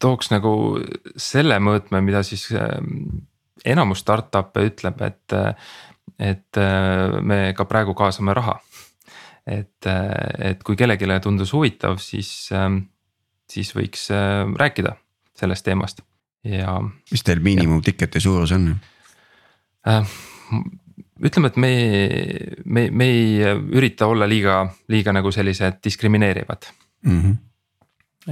[0.00, 0.52] tooks nagu
[1.18, 2.46] selle mõõtme, mida siis
[3.66, 5.36] enamus startup'e ütleb, et,
[6.30, 6.60] et
[7.20, 8.56] me ka praegu kaasame raha.
[9.48, 9.90] et,
[10.38, 12.48] et kui kellelegi tundus huvitav, siis,
[13.50, 14.08] siis võiks
[14.56, 14.96] rääkida
[15.38, 16.02] sellest teemast
[16.44, 16.78] ja.
[17.10, 18.70] mis teil miinimum ticket'i suurus on
[19.88, 20.16] äh,?
[21.18, 21.72] ütleme, et me,
[22.64, 26.70] me, me ei ürita olla liiga, liiga nagu sellised diskrimineerivad
[27.06, 27.20] mm.
[27.22, 27.36] -hmm.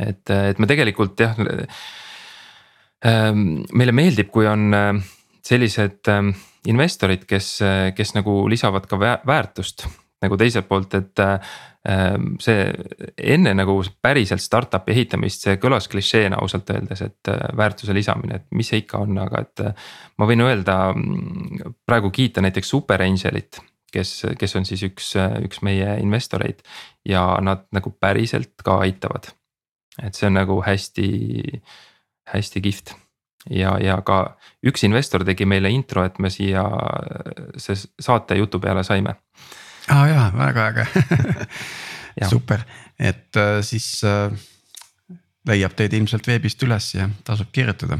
[0.06, 3.34] et, et me tegelikult jah äh,.
[3.72, 4.94] meile meeldib, kui on äh,
[5.42, 6.34] sellised äh,
[6.66, 7.60] investorid, kes,
[7.94, 9.86] kes nagu lisavad ka väärtust
[10.22, 11.24] nagu teiselt poolt, et
[11.86, 12.64] Ehm, see
[13.34, 18.46] enne nagu päriselt startup'i ehitamist, see kõlas klišeena ausalt öeldes, et äh, väärtuse lisamine, et
[18.58, 19.62] mis see ikka on, aga et.
[19.62, 23.60] Äh, ma võin öelda mm, praegu kiita näiteks Super Angelit,
[23.92, 26.64] kes, kes on siis üks, äh, üks meie investoreid
[27.06, 29.30] ja nad nagu päriselt ka aitavad.
[30.02, 31.06] et see on nagu hästi,
[32.32, 32.90] hästi kihvt
[33.48, 34.18] ja, ja ka
[34.66, 36.66] üks investor tegi meile intro, et me siia
[37.56, 39.14] see saate jutu peale saime
[39.88, 40.86] aa ah, jaa, väga äge.
[42.30, 42.60] Super,
[42.98, 44.32] et äh, siis äh,
[45.46, 47.98] leiab teid ilmselt veebist üles ja tasub kirjutada.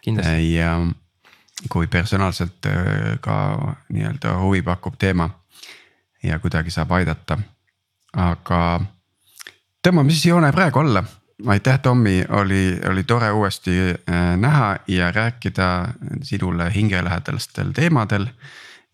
[0.00, 0.54] kindlasti.
[0.54, 0.78] ja
[1.68, 3.36] kui personaalselt äh, ka
[3.92, 5.30] nii-öelda huvi pakub teema
[6.22, 7.38] ja kuidagi saab aidata,
[8.16, 8.80] aga
[9.84, 11.04] tõmbame siis joone praegu alla.
[11.46, 15.88] Aitäh, Tommy, oli, oli tore uuesti äh, näha ja rääkida
[16.22, 18.26] sinule hingelähedastel teemadel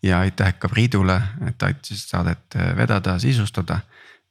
[0.07, 3.81] ja aitäh ka Priidule, et aitasid saadet äh, vedada, sisustada.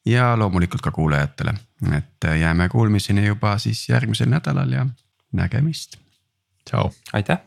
[0.05, 1.53] ja loomulikult ka kuulajatele,
[1.97, 4.86] et jääme kuulmiseni juba siis järgmisel nädalal ja
[5.34, 5.97] nägemist.
[6.69, 6.91] tšau.
[7.13, 7.39] aitäh.